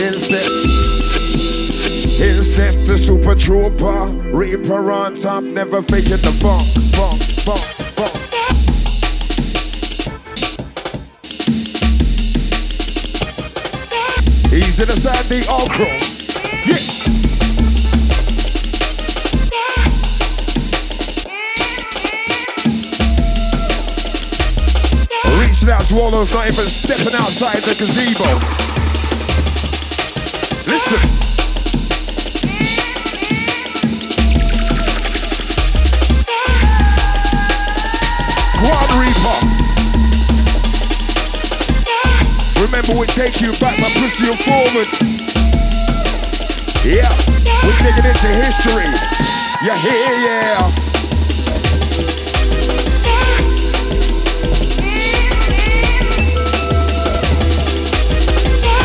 Instead. 0.00 0.75
Instep 2.18 2.74
the 2.86 2.96
super 2.96 3.34
trooper, 3.34 4.06
reaper 4.32 4.90
on 4.90 5.14
top, 5.14 5.44
never 5.44 5.82
faking 5.82 6.16
the 6.16 6.32
funk, 6.40 6.62
funk, 6.96 7.20
funk, 7.44 7.60
funk. 7.92 8.12
He's 14.50 14.80
in 14.80 14.86
the 14.88 14.96
Sandy 14.96 15.44
Uncle. 15.46 15.84
Yeah. 16.64 16.80
Reaching 25.38 25.68
out 25.68 25.84
to 25.84 25.94
all 26.00 26.10
those 26.10 26.32
not 26.32 26.46
even 26.48 26.64
stepping 26.64 27.14
outside 27.20 27.60
the 27.60 27.74
gazebo. 27.76 28.40
Listen. 30.66 31.15
We 42.98 43.06
take 43.08 43.42
you 43.42 43.52
back 43.60 43.76
by 43.76 43.90
pushing 44.00 44.24
you 44.24 44.32
forward. 44.32 44.88
Yeah, 46.82 47.12
we're 47.62 47.76
digging 47.84 48.08
into 48.08 48.28
history. 48.28 48.88
Yeah, 49.62 49.76
here, 49.76 50.16
yeah. 50.24 50.56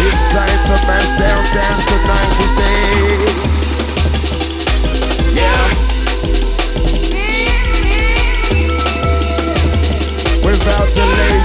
It's 0.03 0.23
time 0.33 0.59
to 0.65 0.87
mash 0.87 1.07
down, 1.17 1.45
dance 1.53 1.85
tonight 1.85 2.50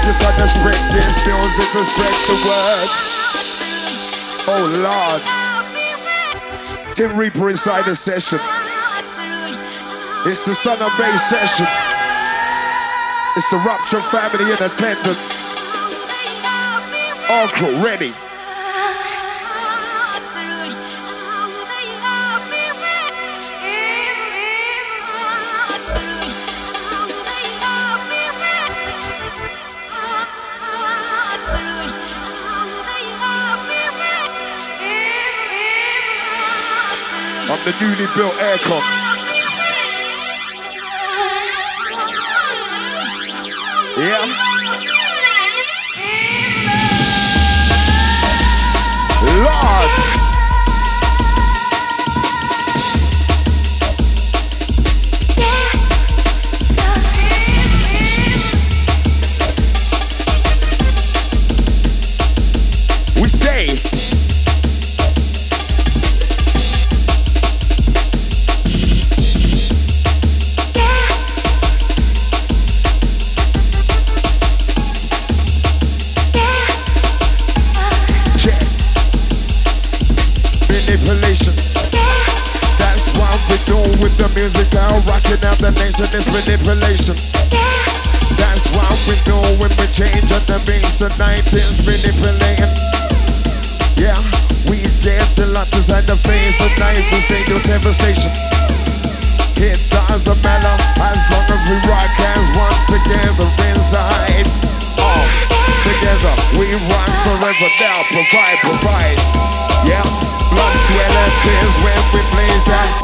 Just 0.07 0.23
like 0.23 0.38
the 0.38 0.47
spread 0.47 0.79
this 0.95 1.27
music 1.27 1.69
to 1.75 1.83
spread 1.83 2.14
the 2.31 2.37
word. 2.47 2.88
Oh 4.47 4.62
Lord. 4.87 5.23
Tim 6.95 7.19
Reaper 7.19 7.51
inside 7.51 7.85
the 7.85 7.97
session. 7.97 8.38
It's 10.25 10.45
the 10.47 10.55
Sun 10.55 10.81
and 10.81 10.92
Bass 10.97 11.29
session. 11.29 11.66
It's 13.37 13.51
the 13.51 13.59
Rupture 13.59 14.01
family 14.01 14.47
in 14.47 14.62
attendance. 14.62 15.19
Uncle 17.29 17.85
ready. 17.85 18.14
The 37.66 37.72
newly 37.81 38.07
built 38.14 38.33
aircon. 38.35 38.81
Yeah. 43.98 44.45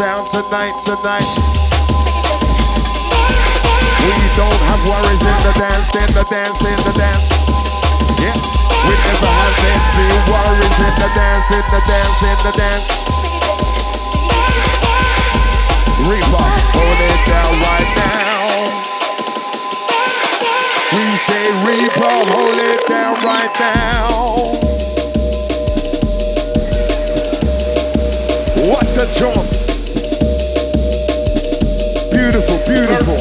Sound 0.03 0.27
tonight, 0.35 0.75
tonight. 0.83 1.31
We 4.03 4.15
don't 4.35 4.61
have 4.67 4.83
worries 4.91 5.23
in 5.23 5.39
the 5.47 5.55
dance, 5.55 5.95
in 5.95 6.11
the 6.11 6.27
dance, 6.27 6.59
in 6.59 6.79
the 6.83 6.95
dance. 6.99 7.23
Yeah. 8.19 8.35
We 8.83 8.95
never 8.99 9.31
have 9.31 9.63
any 9.63 10.19
worries 10.27 10.79
in 10.83 10.95
the 10.99 11.07
dance, 11.15 11.47
in 11.55 11.63
the 11.71 11.81
dance, 11.87 12.19
in 12.19 12.39
the 12.43 12.53
dance. 12.59 12.87
Reaper, 16.11 16.51
hold 16.75 16.99
it 17.07 17.21
down 17.31 17.53
right 17.63 17.91
now. 18.03 18.43
We 20.99 21.05
say 21.31 21.47
Reaper, 21.63 22.17
hold 22.35 22.59
it 22.59 22.83
down 22.91 23.15
right 23.23 23.55
now. 23.55 24.51
What 28.67 28.91
a 28.99 29.07
jump. 29.15 29.52
Beautiful, 32.83 33.15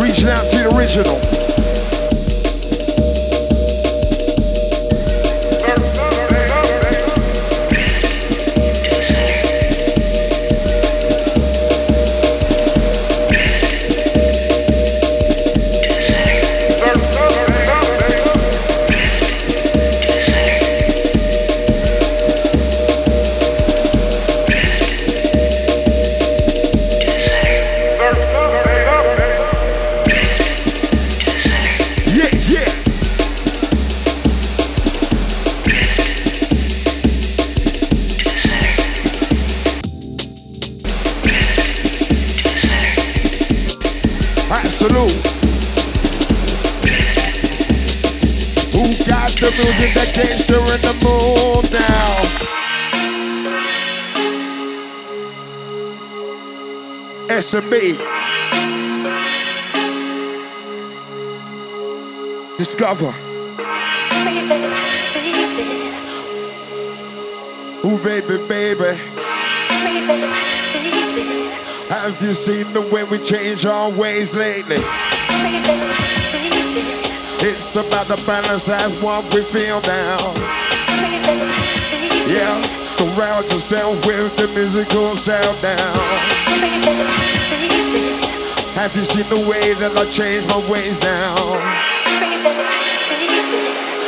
reaching 0.00 0.30
out 0.30 0.46
to 0.50 0.58
the 0.62 0.74
original. 0.74 1.39
Discover. 62.80 63.12
Ooh, 67.84 67.98
baby, 68.02 68.38
baby. 68.48 68.96
Have 71.90 72.16
you 72.22 72.32
seen 72.32 72.72
the 72.72 72.80
way 72.90 73.04
we 73.04 73.18
change 73.18 73.66
our 73.66 73.90
ways 74.00 74.34
lately? 74.34 74.78
It's 77.44 77.76
about 77.76 78.06
the 78.06 78.16
balance, 78.26 78.64
that's 78.64 79.02
what 79.02 79.24
we 79.34 79.42
feel 79.42 79.82
now. 79.82 80.16
Yeah, 82.32 82.62
surround 82.96 83.44
yourself 83.44 84.06
with 84.06 84.34
the 84.38 84.48
musical 84.58 85.14
sound 85.16 85.62
now. 85.62 85.92
Have 88.72 88.96
you 88.96 89.04
seen 89.04 89.28
the 89.28 89.46
way 89.50 89.74
that 89.74 89.92
I 89.94 90.06
change 90.06 90.46
my 90.46 90.72
ways 90.72 90.98
now? 91.02 91.89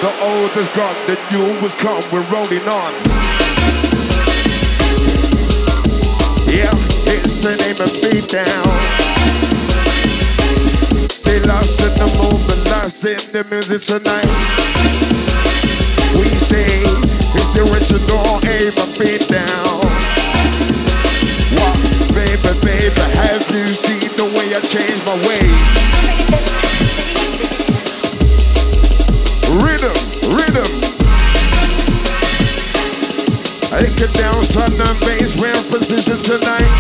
The 0.03 0.11
old 0.21 0.51
is 0.57 0.67
gone, 0.75 0.97
the 1.07 1.15
new 1.31 1.47
has 1.63 1.75
come, 1.77 2.03
we're 2.11 2.27
rolling 2.27 2.67
on. 2.67 2.93
Yeah, 6.51 6.75
it's 7.07 7.39
the 7.41 7.55
name 7.63 7.79
of 7.79 7.93
beat 8.03 8.27
down. 8.27 8.67
Stay 11.09 11.39
lost 11.47 11.79
in 11.87 11.95
the 11.95 12.11
moment, 12.19 12.67
lost 12.67 13.05
in 13.07 13.23
the 13.31 13.47
music 13.49 13.83
tonight. 13.83 14.27
We 16.19 16.27
say 16.35 16.67
it's 16.67 17.53
the 17.55 17.63
original 17.71 18.43
aim 18.43 18.75
of 18.83 18.91
beat 18.99 19.23
down. 19.31 19.87
What, 21.55 21.79
baby, 22.13 22.53
baby, 22.61 23.07
have 23.23 23.49
you 23.51 23.67
seen? 23.69 24.03
the 24.23 24.25
way 24.37 24.55
I 24.55 24.61
change 24.61 25.03
my 25.07 25.15
ways. 25.27 26.92
Rhythm, 29.53 29.93
rhythm. 30.33 30.65
I 33.69 33.81
take 33.81 34.01
it 34.01 34.15
down, 34.15 34.43
sun 34.45 34.73
and 34.73 35.01
bass, 35.01 35.39
we're 35.39 35.53
in 35.53 35.65
position 35.69 36.17
tonight. 36.25 36.73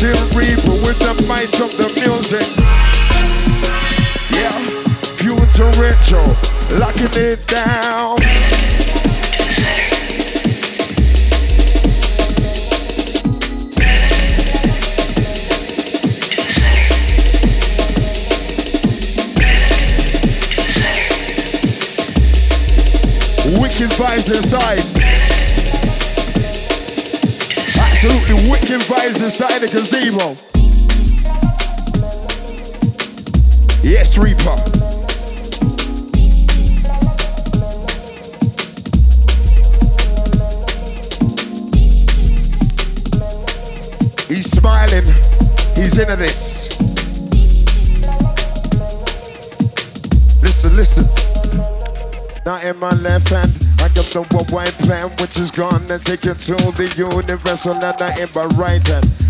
Tim 0.00 0.16
Reaper 0.32 0.80
with 0.80 0.98
the 0.98 1.12
might 1.28 1.52
of 1.60 1.76
the 1.76 1.92
music. 2.00 2.48
Yeah, 4.32 4.58
future 5.20 5.68
retro, 5.78 6.24
locking 6.78 7.12
it 7.22 7.46
down. 7.46 8.31
Inside. 24.36 24.78
Absolutely 27.76 28.50
wicked 28.50 28.80
vibes 28.88 29.22
inside 29.22 29.60
the 29.60 29.68
gazebo. 29.68 30.34
Yes, 33.82 34.16
Reaper. 34.16 34.56
He's 44.28 44.50
smiling. 44.50 45.04
He's 45.76 45.98
into 45.98 46.16
this. 46.16 46.70
Listen, 50.42 50.76
listen. 50.76 51.04
Not 52.44 52.64
in 52.64 52.76
my 52.78 52.90
left 52.94 53.28
hand, 53.28 53.52
I 53.92 53.94
got 53.94 54.08
the 54.08 54.44
white 54.48 54.72
plan, 54.88 55.10
which 55.20 55.36
is 55.36 55.50
gonna 55.50 55.98
take 55.98 56.24
you 56.24 56.32
to 56.32 56.56
the 56.72 56.88
universal, 56.96 57.76
and 57.76 57.84
my 57.84 58.44
right. 58.56 58.80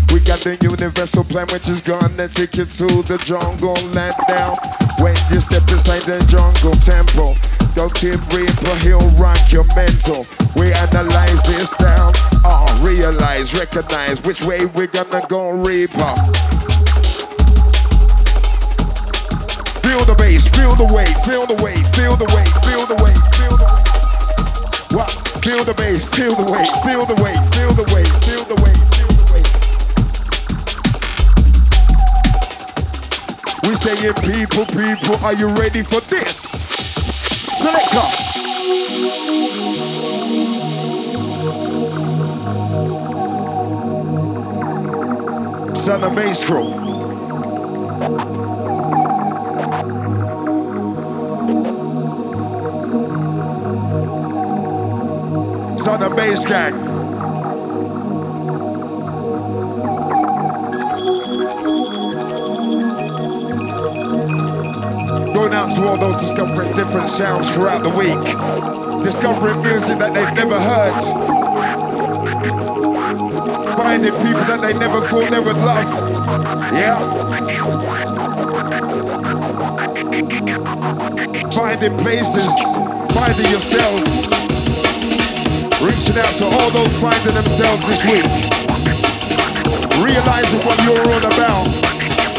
We 0.07 0.23
got 0.23 0.39
the 0.39 0.55
universal 0.63 1.25
plan, 1.27 1.47
which 1.51 1.67
is 1.67 1.81
gonna 1.81 2.31
take 2.31 2.55
you 2.55 2.63
to 2.63 2.87
the 3.03 3.19
jungle 3.27 3.75
land 3.91 4.15
now. 4.31 4.55
When 5.03 5.19
you 5.27 5.43
step 5.43 5.67
inside 5.67 6.07
the 6.07 6.23
jungle 6.31 6.79
temple, 6.79 7.35
don't 7.75 7.91
keep 7.91 8.15
reaper, 8.31 8.71
he'll 8.79 9.03
rock 9.19 9.35
your 9.51 9.67
mental. 9.75 10.23
We 10.55 10.71
analyze 10.71 11.43
this 11.43 11.67
down, 11.75 12.15
uh, 12.47 12.63
realize, 12.79 13.51
recognize 13.59 14.23
which 14.23 14.47
way 14.47 14.63
we 14.79 14.87
gonna 14.87 15.27
go, 15.27 15.59
reaper. 15.59 16.15
Feel 19.83 20.07
the 20.07 20.15
bass, 20.15 20.47
feel 20.55 20.71
the 20.79 20.87
weight, 20.87 21.11
feel 21.27 21.43
the 21.51 21.59
weight, 21.59 21.83
feel 21.99 22.15
the 22.15 22.31
weight, 22.31 22.53
feel 22.63 22.87
the 22.87 22.95
weight, 23.03 23.19
feel? 23.35 23.52
Feel 25.43 25.65
the 25.65 25.73
bass, 25.73 26.05
feel 26.15 26.33
the 26.35 26.49
weight, 26.49 26.69
feel 26.85 27.05
the 27.05 27.21
weight, 27.21 27.37
feel 27.53 27.73
the 27.73 27.83
weight, 27.93 28.07
feel 28.23 28.45
the 28.45 28.55
weight, 28.63 28.79
feel 28.95 29.11
the 29.11 29.25
weight. 29.33 29.51
We 33.67 33.75
saying 33.75 34.15
people, 34.23 34.65
people, 34.67 35.15
are 35.25 35.33
you 35.33 35.49
ready 35.59 35.83
for 35.83 35.99
this? 35.99 36.37
Selector. 37.59 38.07
Sun 45.75 46.03
and 46.05 46.15
Bass 46.15 46.41
on 55.93 55.99
the 55.99 56.09
bass 56.09 56.43
gang. 56.43 56.73
Going 65.33 65.53
out 65.53 65.75
to 65.75 65.87
all 65.87 65.97
those 65.97 66.19
discovering 66.19 66.75
different 66.75 67.09
sounds 67.09 67.53
throughout 67.53 67.83
the 67.83 67.89
week. 67.89 69.03
Discovering 69.03 69.61
music 69.61 69.99
that 69.99 70.15
they've 70.15 70.35
never 70.35 70.59
heard. 70.59 70.93
Finding 73.77 74.13
people 74.13 74.45
that 74.45 74.61
they 74.61 74.73
never 74.73 75.01
thought 75.01 75.29
they 75.29 75.39
would 75.39 75.57
love. 75.57 75.87
Yeah. 76.73 76.97
Finding 81.51 81.97
places, 81.99 82.51
finding 83.13 83.51
yourselves. 83.51 84.32
Reaching 85.83 86.15
out 86.15 86.31
to 86.39 86.45
all 86.47 86.71
those 86.71 86.95
finding 86.95 87.35
themselves 87.35 87.83
this 87.91 87.99
week. 88.07 88.23
Realizing 89.99 90.63
what 90.63 90.79
you're 90.87 90.95
all 90.95 91.25
about. 91.27 91.67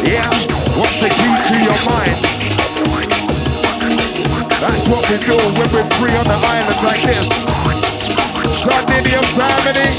Yeah, 0.01 0.25
what's 0.81 0.97
the 0.97 1.13
key 1.13 1.35
to 1.53 1.55
your 1.61 1.77
mind? 1.85 2.17
That's 4.65 4.89
what 4.89 5.05
we 5.13 5.21
do 5.21 5.37
when 5.61 5.69
we're 5.77 5.85
free 6.01 6.17
on 6.17 6.25
the 6.25 6.41
island 6.41 6.81
like 6.89 7.05
this. 7.05 7.29
Son 8.65 8.81
Indian 8.97 9.25
family, 9.37 9.93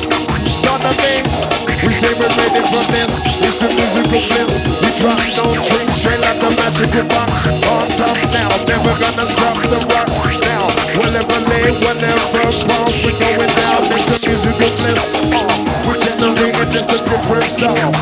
son 0.65 0.81
of 0.81 0.97
me. 1.05 1.21
We 1.85 1.93
say 2.01 2.17
we're 2.17 2.33
ready 2.33 2.65
for 2.65 2.81
this. 2.89 3.13
It's 3.45 3.61
the 3.61 3.69
musical 3.77 4.25
bliss. 4.25 4.57
We 4.81 4.89
drop 4.97 5.21
no 5.37 5.53
drinks 5.69 6.01
straight 6.01 6.17
like 6.17 6.41
the 6.41 6.49
magical 6.49 7.05
box. 7.13 7.29
On 7.69 7.85
top 7.93 8.17
now, 8.33 8.49
never 8.65 8.97
gonna 8.97 9.21
stop 9.21 9.53
the 9.61 9.77
rock 9.93 10.44
Whatever 11.05 11.37
lay, 11.51 11.69
whatever 11.85 12.49
fall, 12.65 12.89
we 13.05 13.13
going 13.21 13.53
down. 13.53 13.77
It's 13.93 14.09
a 14.09 14.17
musical 14.27 14.71
bliss. 14.81 15.01
We're 15.85 16.01
generating 16.01 16.69
this 16.73 16.89
a 16.89 16.97
different 17.05 17.45
style. 17.45 17.93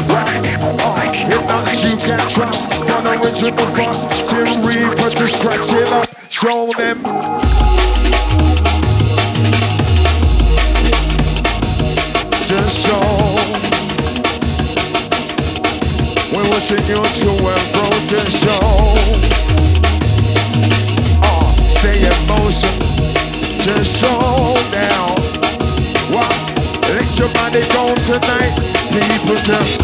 If 1.27 1.43
not, 1.45 1.67
you 1.83 1.97
can 1.97 2.19
trust. 2.29 2.85
One 2.87 3.05
original 3.05 3.67
fun. 3.75 3.93
Tim 4.29 4.47
but 4.95 5.17
to 5.17 5.27
scratch 5.27 5.73
it 5.73 5.89
up. 5.91 6.07
Show 6.31 6.71
them. 6.77 7.03
Just 12.47 12.87
show 12.87 13.03
We're 16.31 16.47
wishing 16.55 16.87
you 16.87 17.03
What? 29.45 29.82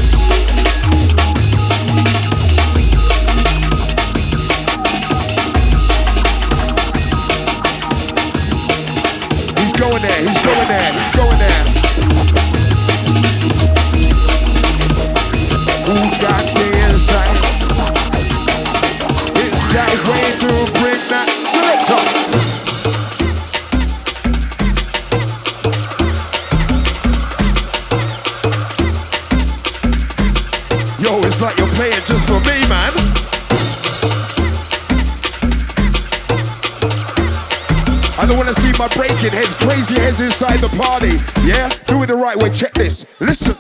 Heads 40.20 40.42
inside 40.42 40.60
the 40.60 40.70
party. 40.78 41.16
Yeah, 41.48 41.70
do 41.86 42.04
it 42.04 42.08
the 42.08 42.16
right 42.16 42.38
way. 42.38 42.50
Check 42.50 42.74
this. 42.74 43.06
Listen. 43.20 43.56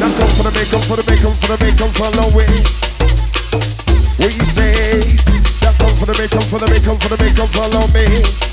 Now 0.00 0.10
come 0.18 0.30
for 0.36 0.44
the 0.44 0.52
make, 0.54 0.70
come 0.70 0.82
for 0.82 0.96
the 0.96 1.04
make, 1.08 1.20
come 1.20 1.34
for 1.34 1.56
the 1.56 1.64
make, 1.64 1.78
come 1.78 1.90
follow 1.90 2.28
it. 2.40 2.92
You 4.18 4.44
say? 4.44 5.00
Now 5.62 5.72
come 5.78 5.96
for 5.96 6.06
the 6.06 6.16
make, 6.18 6.30
come 6.30 6.42
for 6.42 6.58
the 6.58 6.68
make, 6.70 6.84
come 6.84 6.98
for 6.98 7.08
the 7.08 7.22
make, 7.22 7.36
come 7.36 7.48
follow 7.48 7.86
me. 7.88 8.51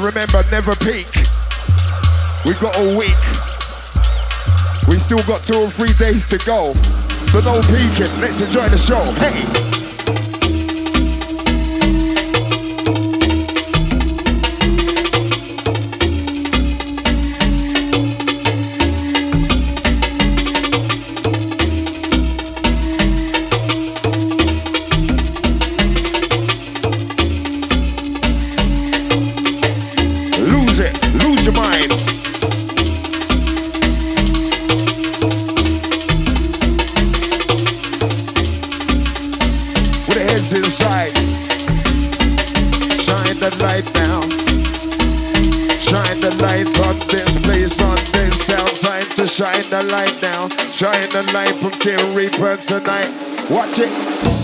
I 0.00 0.04
remember 0.04 0.42
never 0.50 0.74
peak. 0.76 1.08
We 2.46 2.54
got 2.54 2.74
a 2.78 2.96
week. 2.96 3.20
We 4.88 4.98
still 4.98 5.22
got 5.26 5.44
two 5.44 5.58
or 5.58 5.68
three 5.68 5.92
days 5.98 6.26
to 6.30 6.38
go. 6.46 6.72
So 7.28 7.40
no 7.40 7.60
peeking. 7.68 8.18
Let's 8.18 8.40
enjoy 8.40 8.70
the 8.70 8.78
show. 8.78 9.02
Hey. 9.20 9.79
The 49.80 49.92
light 49.92 50.20
down. 50.20 50.50
Shine 50.72 51.08
the 51.10 51.30
light 51.34 51.54
from 51.56 51.70
Tim 51.72 52.14
Reaper 52.14 52.56
tonight. 52.56 53.10
Watch 53.50 53.78
it. 53.78 54.39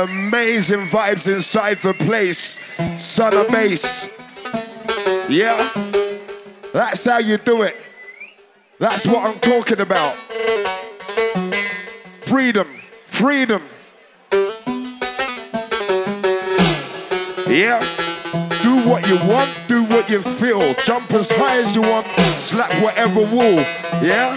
Amazing 0.00 0.86
vibes 0.86 1.30
inside 1.30 1.82
the 1.82 1.92
place. 1.92 2.58
Sun 2.98 3.34
and 3.34 3.48
Bass. 3.48 4.08
Yeah. 5.28 5.68
That's 6.72 7.04
how 7.04 7.18
you 7.18 7.36
do 7.36 7.62
it. 7.62 7.76
That's 8.78 9.06
what 9.06 9.28
I'm 9.28 9.38
talking 9.40 9.80
about. 9.80 10.14
Freedom, 12.24 12.66
freedom. 13.04 13.62
Yeah. 17.46 17.80
Do 18.62 18.88
what 18.88 19.06
you 19.06 19.16
want, 19.28 19.50
do 19.68 19.84
what 19.84 20.08
you 20.08 20.22
feel. 20.22 20.72
Jump 20.84 21.12
as 21.12 21.30
high 21.30 21.58
as 21.58 21.74
you 21.74 21.82
want, 21.82 22.06
slap 22.38 22.72
whatever 22.82 23.20
wall. 23.20 23.60
Yeah. 24.02 24.34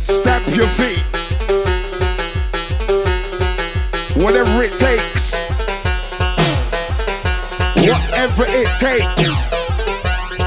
Stamp 0.00 0.56
your 0.56 0.66
feet. 0.66 1.11
Whatever 4.22 4.62
it 4.62 4.70
takes. 4.78 5.34
Whatever 7.74 8.46
it 8.54 8.70
takes. 8.78 9.26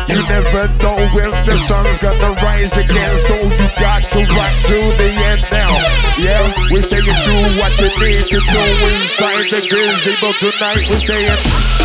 You 0.08 0.16
never 0.32 0.72
know 0.80 0.96
when 1.12 1.28
the 1.44 1.60
sun's 1.68 2.00
gonna 2.00 2.40
rise 2.40 2.72
again, 2.72 3.16
so 3.28 3.36
you 3.36 3.68
got 3.76 4.00
to 4.16 4.24
rock 4.32 4.56
to 4.72 4.80
the 4.96 5.12
end 5.28 5.44
now. 5.52 5.76
Yeah, 6.16 6.40
we 6.72 6.80
say 6.80 7.04
you 7.04 7.16
do 7.28 7.36
what 7.60 7.76
you 7.84 7.92
need 8.00 8.24
to 8.32 8.40
do 8.40 8.64
inside 8.88 9.44
the 9.52 9.60
gazebo 9.60 10.32
tonight. 10.40 10.88
We 10.88 10.96
saying 10.96 11.76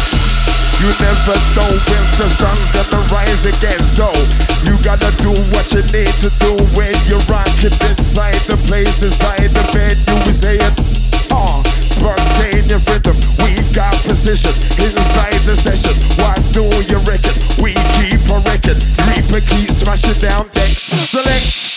you 0.79 0.95
never 0.95 1.37
know 1.59 1.75
when 1.75 2.07
the 2.23 2.27
sun's 2.39 2.71
gonna 2.71 3.03
rise 3.11 3.43
again, 3.43 3.83
so 3.91 4.15
you 4.63 4.79
gotta 4.87 5.11
do 5.27 5.35
what 5.51 5.67
you 5.75 5.83
need 5.91 6.15
to 6.23 6.31
do 6.39 6.55
when 6.79 6.95
you're 7.11 7.27
rocking 7.27 7.75
inside 7.83 8.39
the 8.47 8.55
place, 8.71 8.95
inside 9.03 9.51
the 9.51 9.67
bed. 9.75 9.99
You 10.07 10.15
we 10.31 10.33
saying, 10.39 11.00
rhythm. 12.89 13.17
We 13.43 13.55
got 13.75 13.95
position 14.05 14.53
inside 14.79 15.41
the 15.45 15.57
session. 15.57 15.95
What 16.19 16.39
do 16.53 16.65
you 16.89 16.99
reckon? 17.09 17.35
We 17.63 17.75
keep 17.99 18.21
a 18.31 18.39
record. 18.47 18.79
Reaper 19.07 19.41
keep 19.47 19.71
smashing 19.71 20.21
down 20.21 20.49
decks. 20.53 20.91
Select. 21.11 21.70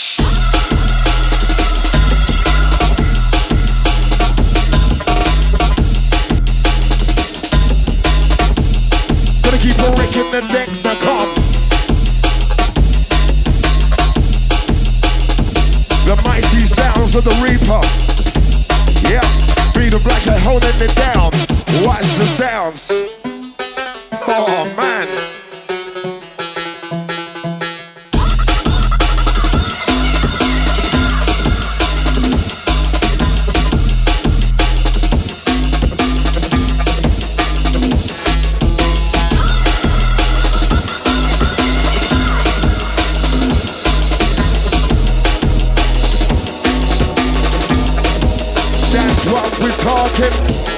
Holding 20.53 20.81
it 20.81 20.95
down. 20.95 21.31
Watch 21.83 22.05
the 22.17 22.25
sounds. 22.37 23.12
Talking. 49.84 50.72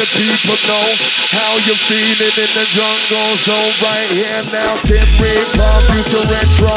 The 0.00 0.08
people 0.16 0.56
know 0.64 0.88
how 1.28 1.60
you're 1.68 1.76
feeling 1.84 2.32
in 2.32 2.50
the 2.56 2.64
jungle. 2.72 3.36
So 3.36 3.52
right 3.84 4.08
here 4.08 4.40
now, 4.48 4.72
Tim 4.88 5.04
Reaper, 5.20 5.72
future 5.92 6.24
retro. 6.24 6.72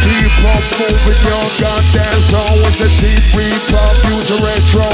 Keep 0.00 0.32
on 0.40 0.64
moving 0.80 1.20
your 1.28 1.44
goddamn 1.60 2.16
soul 2.32 2.56
It's 2.64 2.80
a 2.80 2.88
deep 2.96 3.20
reaper, 3.36 3.84
future 4.08 4.40
retro 4.40 4.88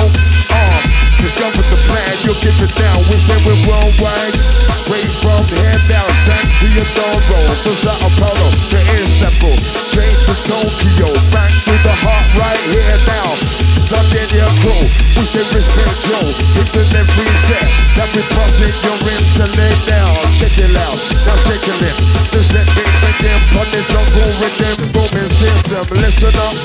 Uh, 0.50 0.78
discover 1.22 1.62
the 1.62 1.78
plan, 1.86 2.10
you'll 2.26 2.40
get 2.42 2.58
it 2.58 2.74
down 2.74 2.98
We 3.06 3.14
say 3.30 3.38
we're 3.46 3.62
worldwide. 3.70 4.34
Straight 4.82 5.12
from 5.22 5.46
here 5.54 5.78
down, 5.86 6.10
San 6.26 6.42
Teodoro 6.58 7.46
To 7.62 7.70
Sao 7.78 8.10
Paulo, 8.18 8.50
to 8.74 8.78
Istanbul 8.98 9.54
Straight 9.86 10.18
to 10.26 10.34
Tokyo, 10.50 11.14
back 11.30 11.52
to 11.70 11.74
the 11.78 11.94
heart 12.02 12.26
right 12.34 12.64
here 12.74 12.98
now 13.06 13.51
Sunday 13.92 14.24
your 14.32 14.48
crew, 14.64 14.72
we 15.20 15.24
say 15.28 15.44
respect 15.52 16.00
Joe. 16.00 16.32
Hitting 16.56 16.96
every 16.96 17.28
set, 17.44 17.68
that 18.00 18.08
we 18.16 18.24
busting 18.32 18.72
your 18.80 18.96
lay 19.04 19.68
now 19.84 20.08
Check 20.32 20.56
it 20.56 20.72
out, 20.80 20.96
now 21.28 21.36
check 21.44 21.60
it 21.60 21.76
in. 21.76 21.96
Just 22.32 22.56
let 22.56 22.64
me 22.72 22.84
make 23.04 23.20
them 23.20 23.36
put 23.52 23.68
the 23.68 23.84
jungle 23.92 24.32
rhythm 24.40 24.80
booming 24.96 25.28
system. 25.28 25.84
Listen 26.00 26.32
up, 26.40 26.56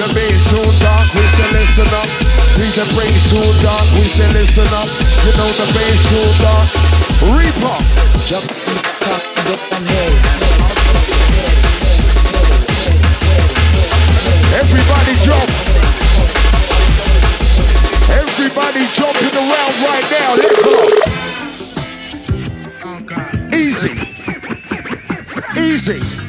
the 0.00 0.08
bass 0.16 0.40
too 0.48 0.64
dark, 0.80 1.04
we 1.12 1.24
say 1.36 1.48
listen 1.52 1.92
up. 1.92 2.08
He's 2.56 2.72
the 2.80 2.88
bass 2.96 3.20
too 3.28 3.44
dark, 3.60 3.84
we 4.00 4.08
say 4.08 4.24
listen 4.32 4.64
up. 4.72 4.88
You 5.20 5.36
know 5.36 5.50
the 5.60 5.68
bass 5.76 6.00
too 6.08 6.24
dark. 6.40 6.64
Reaper. 7.28 7.76
Jump, 8.24 8.48
top, 9.04 9.20
get 9.20 9.60
them 9.68 9.84
hey. 9.92 10.16
Everybody 14.64 15.12
jump 15.20 15.53
Everybody 18.76 18.92
jumping 18.96 19.36
around 19.38 19.74
right 19.82 20.06
now, 20.10 20.34
let's 20.34 20.62
go. 20.62 20.74
Easy. 23.56 23.94
Easy 25.56 26.23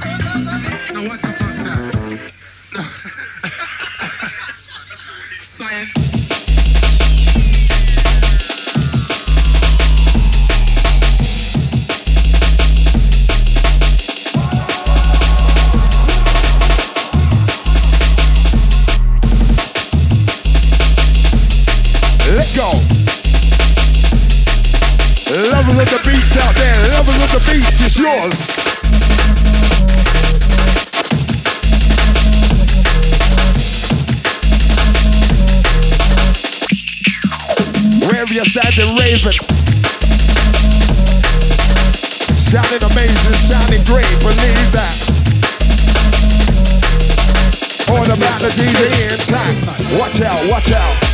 raving. 39.23 39.31
Sounding 42.35 42.83
amazing, 42.83 43.33
sounding 43.33 43.83
great, 43.85 44.09
believe 44.19 44.71
that. 44.71 44.95
All 47.89 48.03
about 48.03 48.41
the 48.41 48.49
DJ 48.49 49.13
intact. 49.13 49.99
Watch 49.99 50.21
out, 50.21 50.49
watch 50.49 50.71
out. 50.71 51.04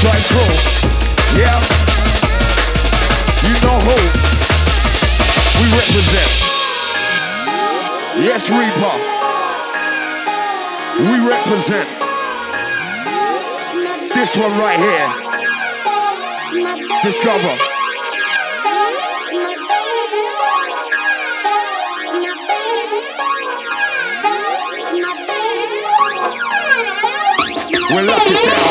Yeah. 0.00 1.58
You 3.42 3.54
know 3.66 3.78
who 3.82 3.98
we 5.58 5.66
represent. 5.74 6.32
Yes, 8.22 8.48
Reaper. 8.48 8.94
We 11.02 11.18
represent 11.26 11.88
this 14.14 14.36
one 14.36 14.54
right 14.58 14.78
here. 14.78 15.08
Discover. 17.02 17.54
We 27.90 28.02
lock 28.04 28.26
it 28.26 28.38
down, 28.44 28.67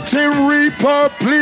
Tim 0.00 0.46
Reaper, 0.46 1.10
please. 1.18 1.37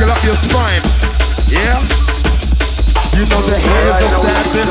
buckle 0.00 0.16
up 0.16 0.24
your 0.24 0.34
spine. 0.34 0.82
Yeah? 1.48 1.76
You 3.18 3.26
know 3.28 3.40
the 3.44 3.56
haters 3.60 4.00
are 4.00 4.24
standing. 4.48 4.70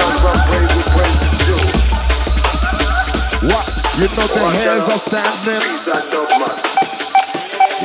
What? 3.46 3.66
You 4.00 4.08
know 4.18 4.26
the 4.26 4.40
haters 4.58 4.90
are 4.90 4.98
standing. 4.98 5.62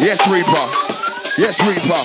Yes, 0.00 0.26
Reaper. 0.30 0.66
Yes, 1.36 1.60
Reaper. 1.68 2.02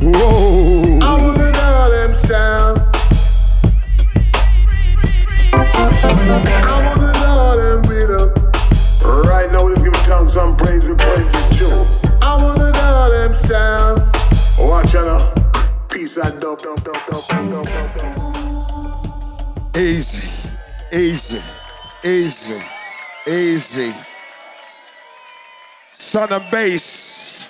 Whoa. 0.00 0.98
I 1.00 1.16
wanna 1.20 1.50
know 1.50 1.90
them 1.90 2.14
sound. 2.14 2.88
some 10.38 10.56
praise, 10.56 10.84
we 10.88 10.94
praise 10.94 11.34
it 11.34 11.58
too. 11.58 11.84
I 12.22 12.40
wanna 12.40 12.70
know 12.70 13.10
them 13.10 13.34
sound. 13.34 14.02
Watch 14.56 14.94
out, 14.94 15.08
uh, 15.08 15.34
peace 15.88 16.16
out, 16.16 16.40
dope, 16.40 16.62
dope, 16.62 16.84
dope, 16.84 16.96
dope, 17.10 17.26
dope, 17.28 17.68
dope. 17.98 19.76
Easy, 19.76 20.28
easy, 20.92 21.42
easy, 22.04 22.62
easy. 23.26 23.92
Sun 25.90 26.32
and 26.32 26.48
Bass, 26.52 27.48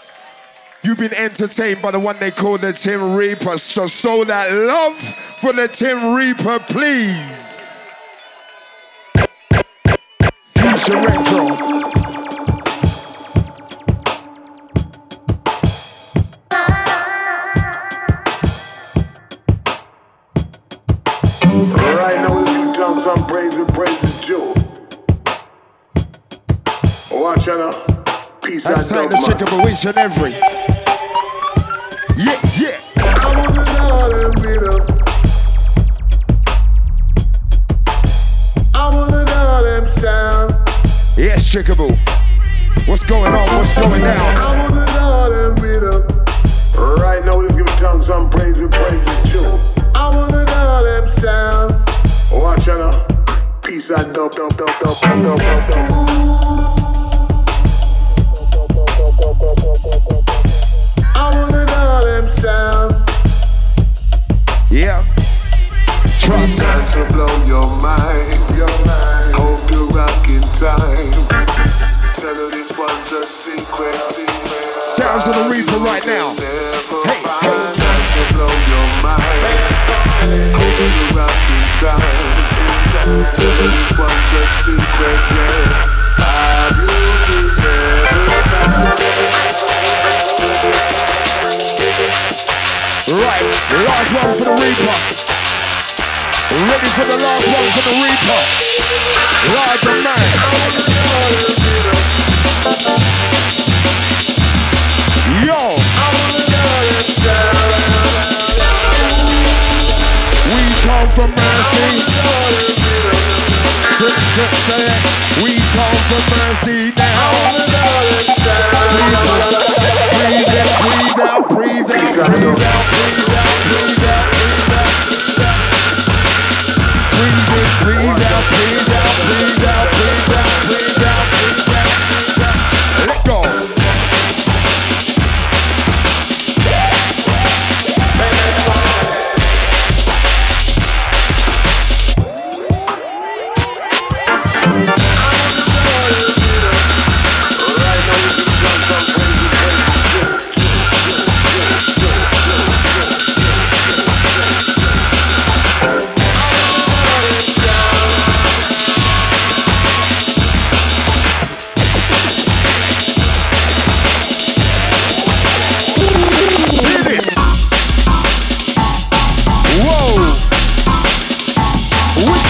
you've 0.83 0.97
been 0.97 1.13
entertained 1.13 1.83
by 1.83 1.91
the 1.91 2.01
one 2.01 2.19
they 2.19 2.31
call 2.31 2.57
the 2.57 2.73
Tim 2.73 3.15
Reaper. 3.15 3.59
So 3.59 3.87
show 3.87 4.25
that 4.25 4.51
love 4.51 4.99
for 5.43 5.53
the 5.53 5.69
Tim 5.69 6.15
Reaper, 6.15 6.59
please. 6.61 7.85
Future 10.57 10.97
Retro. 10.97 11.48
Shut 27.49 27.61
up. 27.61 28.43
Peace 28.43 28.65
That's 28.65 28.91
and 28.91 29.09
dogma. 29.09 29.17
That's 29.27 29.29
like 29.29 29.39
the 29.39 29.47
each 29.73 29.87
and 29.87 29.97
every. 29.97 30.33
Yeah, 32.23 32.37
yeah. 32.61 32.77
I 32.99 33.33
wanna 33.39 33.65
know 33.73 33.89
all 33.89 34.11
them 34.13 34.33
beat 34.45 34.65
up. 34.69 34.85
I 38.75 38.77
wanna 38.95 39.25
all 39.33 39.63
them 39.65 39.87
sound. 39.87 40.57
Yes, 41.17 41.49
Chickaboo. 41.51 41.97
What's 42.87 43.03
going 43.05 43.33
on? 43.33 43.47
What's 43.57 43.75
going 43.75 44.03
down? 44.03 44.37
I 44.37 44.69
wanna 44.69 44.85
know 44.85 45.09
all 45.09 45.31
them 45.31 45.55
rhythm. 45.57 46.03
Right 47.01 47.25
now, 47.25 47.39
we're 47.39 47.47
just 47.47 47.57
giving 47.57 47.73
tongue 47.79 48.03
some 48.03 48.29
praise. 48.29 48.59
We 48.59 48.69
praise 48.69 49.07
is 49.07 49.33
due. 49.33 49.59
I 49.95 50.15
wanna 50.15 50.45
know 50.45 50.69
all 50.69 50.85
them 50.85 51.09
sound. 51.09 51.73
Watch 52.31 52.69
out. 52.69 53.09
Peace 53.63 53.89
and 53.89 54.15
dope, 54.15 54.35
dope, 54.35 54.55
dope, 54.59 54.69
dope, 54.81 55.01
dope, 55.01 55.41
dope, 55.41 55.71
dope. 55.73 56.58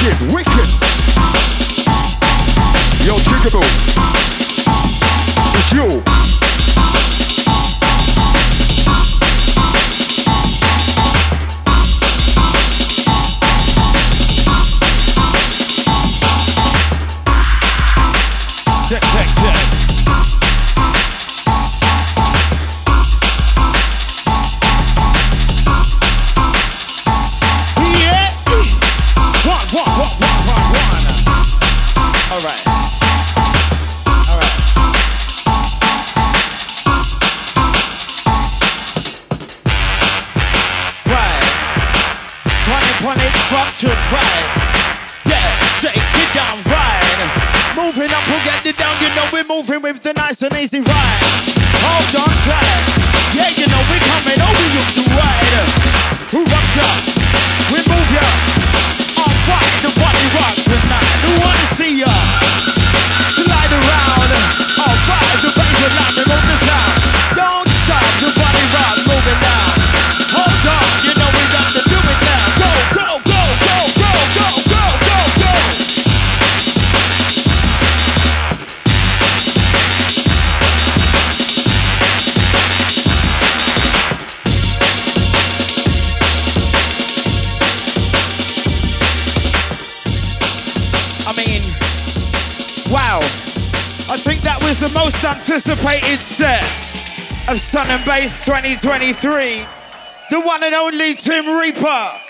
get 0.00 0.32
wicked. 0.32 0.57
23, 98.98 99.64
the 100.28 100.40
one 100.40 100.64
and 100.64 100.74
only 100.74 101.14
Tim 101.14 101.56
Reaper, 101.56 102.20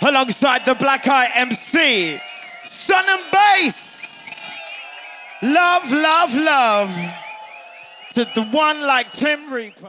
alongside 0.00 0.64
the 0.64 0.74
Black 0.74 1.06
Eye 1.06 1.28
MC, 1.34 2.18
Sun 2.64 3.04
and 3.06 3.22
Bass. 3.30 4.50
Love, 5.42 5.92
love, 5.92 6.34
love 6.34 6.96
to 8.14 8.26
the 8.34 8.42
one 8.44 8.80
like 8.80 9.12
Tim 9.12 9.52
Reaper. 9.52 9.87